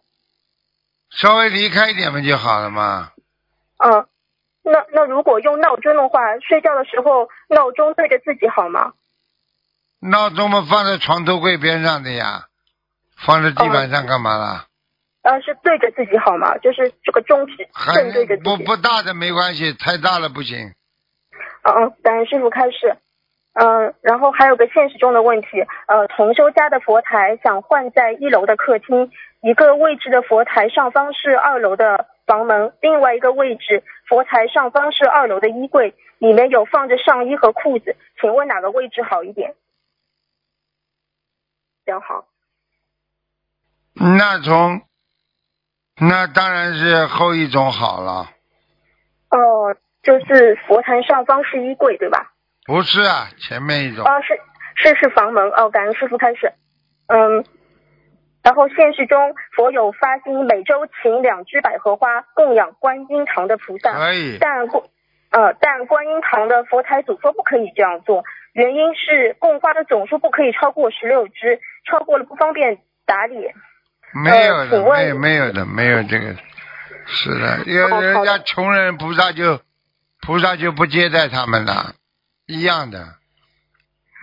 [1.10, 3.12] 稍微离开一点不就好了吗？
[3.78, 4.06] 嗯，
[4.64, 8.94] 那那如果用闹钟的话，睡觉的时候闹钟对着自己好吗？
[10.00, 12.46] 闹钟嘛放在床头柜边上的呀，
[13.18, 14.66] 放在地板上干嘛啦？
[15.24, 16.58] 呃，是对着自己好吗？
[16.60, 18.50] 就是这个钟是还正对着自己。
[18.50, 20.74] 不不大的没关系，太大了不行。
[21.64, 22.98] 嗯嗯，感恩师傅开示。
[23.60, 25.48] 嗯、然后还有个现实中的问题，
[25.88, 29.12] 呃，同修家的佛台想换在一楼的客厅，
[29.42, 39.56] 一个位置的佛台上方是二楼的房门，另外一个位置佛台上方是二楼的衣柜，里面有放着上衣和裤子，请问哪个位置好一点？
[41.86, 42.26] 比较好。
[43.94, 44.82] 那从
[46.00, 48.30] 那当然是后一种好了，
[49.30, 52.34] 哦、就是佛台上方是衣柜，对吧？
[52.66, 54.06] 不是啊，前面一种。
[54.06, 54.40] 哦，是
[54.76, 56.52] 是是房门哦，感恩师傅开始。
[57.08, 57.46] 嗯，
[58.48, 64.86] 然后现实中佛有发心每周请两只百合花供养观音堂的菩萨，可以但观
[65.32, 68.24] 呃但观音堂的佛台祖说不可以这样做，
[68.54, 71.60] 原因是供花的总数不可以超过十六只，
[71.92, 73.52] 超过了不方便打理。
[74.14, 76.34] 没有的，呃没有没有的，没有这个。
[77.06, 79.60] 是的，因为人家穷人菩萨就
[80.26, 81.96] 菩萨就不接待他们了，
[82.46, 83.00] 一样的。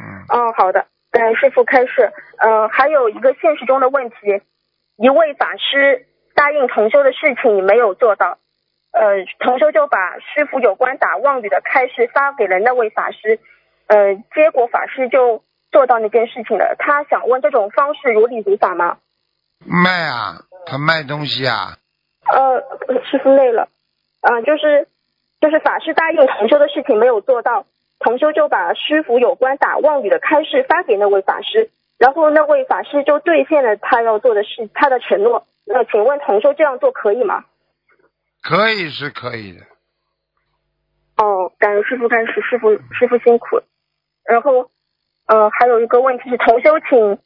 [0.01, 2.13] 嗯，哦好的，感恩师傅开示。
[2.39, 4.17] 呃，还有一个现实中的问题，
[4.97, 8.39] 一位法师答应同修的事情没有做到，
[8.91, 13.39] 呃，同修就把师傅有关打妄语的开示发给了那位法师，
[13.87, 16.75] 呃，结果法师就做到那件事情了。
[16.79, 18.99] 他想问这种方式如理如法吗？
[19.65, 21.79] 卖啊，他卖东西啊，
[22.27, 22.61] 呃，
[23.05, 23.69] 师傅累了，
[24.21, 24.89] 呃，就是
[25.41, 27.65] 就是法师答应同修的事情没有做到，
[28.05, 35.47] 同修就把师傅有关打妄语的开示发给那位法师，然后那位法师就兑现了他要做的事，他的承诺。
[35.65, 37.47] 那请问同修这样做可以吗？
[38.43, 39.61] 可以是可以的。
[41.17, 43.65] 哦，感恩师傅开始，师傅师傅辛苦了。
[44.27, 44.69] 然后，
[45.27, 47.19] 呃，还有一个问题是，同修请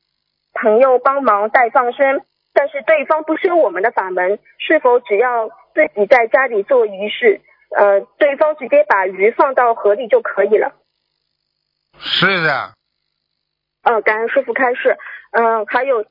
[0.55, 2.23] 朋友帮忙带放生，
[2.55, 7.41] 但是对方不修我们的法门，是否只要自己在家里做仪式，
[7.77, 10.73] 呃，对方直接把鱼放到河里就可以了？
[12.01, 12.75] 是的，
[13.83, 14.97] 呃，感恩师傅开示。
[15.31, 16.07] 嗯、还有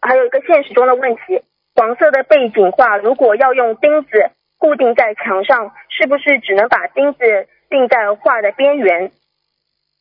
[0.00, 1.42] 还有一个现实中的问题，
[1.74, 9.12] 黄色的背景画如果要用钉子固定在墙上，是不是只能把钉子钉在画的边缘？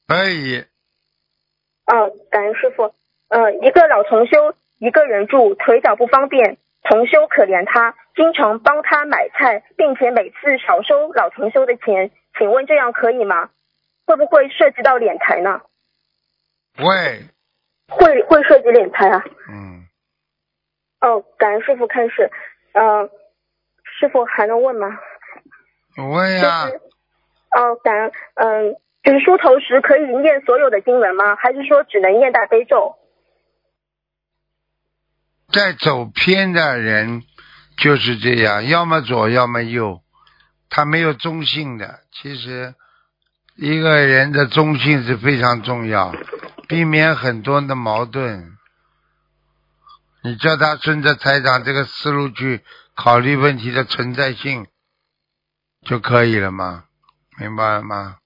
[0.07, 0.65] 可以。
[1.85, 2.93] 嗯，感恩师傅。
[3.29, 13.49] 呃，一个老同修一个人住，腿脚不方便，同修可怜他，经常帮他买菜，并且每次少收老同修的钱，请问这样可以吗？
[14.05, 15.61] 会不会涉及到敛财呢？
[16.76, 17.30] 会，
[17.88, 19.24] 会会涉及敛财啊？
[19.47, 19.88] 嗯，
[20.99, 22.30] 哦，感恩师傅开始。
[22.74, 23.09] 呃，
[23.86, 24.99] 师傅还能问吗？
[25.95, 26.67] 问呀、
[27.51, 31.38] 哦，感恩，嗯、就是梳头时可以念所有的经文吗？
[31.38, 32.97] 还是说只能念大悲咒？
[35.53, 37.22] 在走偏的人
[37.82, 40.01] 就是这样，要么左，要么右，
[40.69, 42.01] 他没有中性的。
[42.11, 42.75] 其实
[43.55, 46.13] 一个人的中性是非常重要，
[46.67, 48.51] 避免很多的矛盾。
[50.23, 52.61] 你叫他顺着台长这个思路去
[52.93, 54.67] 考虑问题的存在性
[55.82, 56.84] 就可以了吗？
[57.39, 58.17] 明白了吗？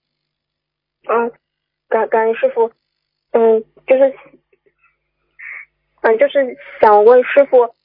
[1.08, 1.32] 嗯，
[1.88, 2.74] 感感恩师傅，
[3.32, 4.16] 嗯，就是，
[6.02, 7.76] 嗯，就是想问师傅，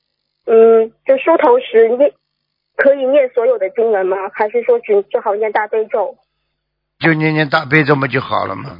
[0.50, 2.14] 嗯，就梳头时念
[2.74, 4.16] 可以念所有的经文吗？
[4.32, 6.16] 还是说只只好念大悲咒？
[6.98, 8.78] 就念念大悲咒不就好了吗？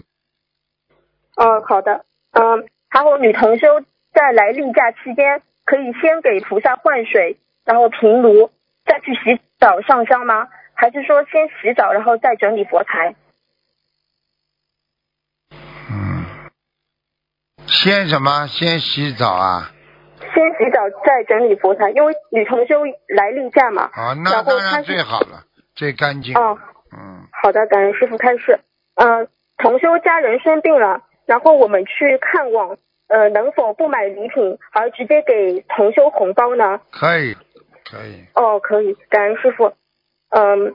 [1.36, 8.50] 嗯，好的，嗯，还有女同修在来例假期间，可以先给菩萨换水，然后平炉，
[8.86, 10.48] 再去洗澡上香吗？
[10.72, 13.14] 还是说先洗澡，然后再整理佛台？
[15.90, 16.24] 嗯
[17.66, 18.46] 先什么？
[18.46, 19.70] 先洗澡啊？
[20.34, 23.90] 先洗澡再整理佛台，因为女同修来例假嘛。
[23.92, 25.44] 啊，那当然最好了，
[25.74, 26.36] 最干净。
[26.36, 26.58] 哦，
[26.92, 28.60] 嗯，好的，感恩师傅开示。
[28.94, 32.76] 呃，同修家人生病了，然后我们去看望，
[33.08, 36.80] 呃，能否不买礼品而直接给同修红包呢？
[36.90, 37.34] 可以，
[37.88, 38.24] 可以。
[38.34, 39.72] 哦，可以，感恩师傅。
[40.30, 40.74] 嗯，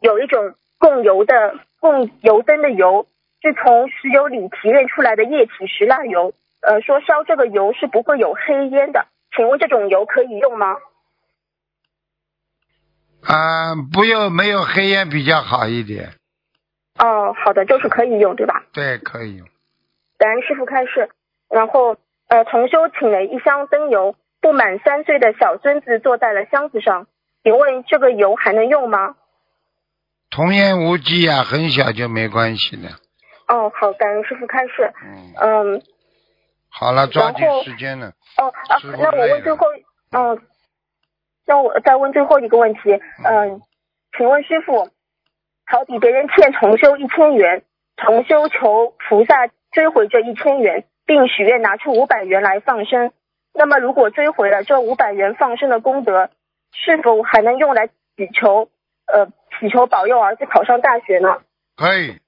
[0.00, 3.06] 有一种供油的供油灯的油，
[3.40, 6.32] 是从石油里提炼出来的液体石蜡油。
[6.62, 9.06] 呃，说烧这个油是不会有黑烟的，
[9.36, 10.76] 请问这种油可以用吗？
[13.24, 16.10] 啊，不用没有黑烟比较好一点。
[16.98, 18.64] 哦，好的，就是可以用，对吧？
[18.72, 19.46] 对，可以用。
[20.18, 21.08] 感恩师傅开示。
[21.48, 21.96] 然后，
[22.28, 27.06] 呃，同修请了一箱灯油，不满三岁的小孙子坐在了箱子上，
[27.42, 29.16] 请问这个油还能用吗？
[30.30, 32.88] 童言无忌啊，很小就没关系的。
[33.48, 34.92] 哦，好，感恩师傅开示。
[35.04, 35.82] 嗯，嗯，
[36.72, 38.08] 好了，抓紧时间了。
[38.38, 39.66] 哦，啊那我问最后，
[40.10, 40.40] 嗯，
[41.46, 42.80] 那我再问最后一个问题，
[43.24, 43.60] 嗯，
[44.16, 44.88] 请问师傅，
[45.66, 47.62] 好比别人欠重修一千元，
[47.96, 53.12] 重修求菩萨追回这一千元，并许愿拿出五百元来放生，
[53.52, 56.30] 那么如果追回了这五百元放生的功德，
[56.72, 58.70] 是否还能用来祈求，
[59.06, 59.26] 呃，
[59.60, 61.42] 祈求保佑儿子考上大学呢？
[61.76, 62.20] 可以，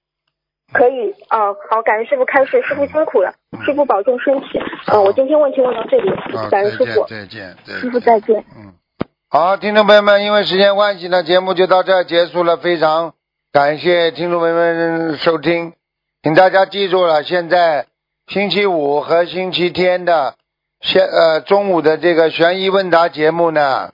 [0.73, 3.35] 可以啊、好，感恩师傅开示，师傅辛苦了，
[3.65, 4.61] 师傅保重身体。
[4.87, 6.11] 呃，我今天问题问到这里，
[6.51, 7.91] 感恩师傅，，再见，师。
[7.91, 8.45] 傅再见。
[8.57, 8.73] 嗯
[9.29, 12.57] 好，听众朋友们，因为时间关系呢，节目就到这儿结束了。
[12.57, 13.15] 非常
[13.53, 15.73] 感谢听众朋友们收听，
[16.23, 17.87] 请大家记住了，现在
[18.29, 20.35] 星期五和星期天的
[20.81, 23.91] 现呃中午的这个悬疑问答节目呢，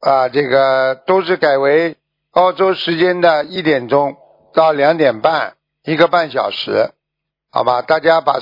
[0.00, 1.96] 啊，这个都是改为
[2.32, 4.16] 澳洲时间的一点钟
[4.52, 5.54] 到两点半，
[5.86, 6.92] 一个半小时，
[7.50, 7.80] 好吧？
[7.80, 8.40] 大家把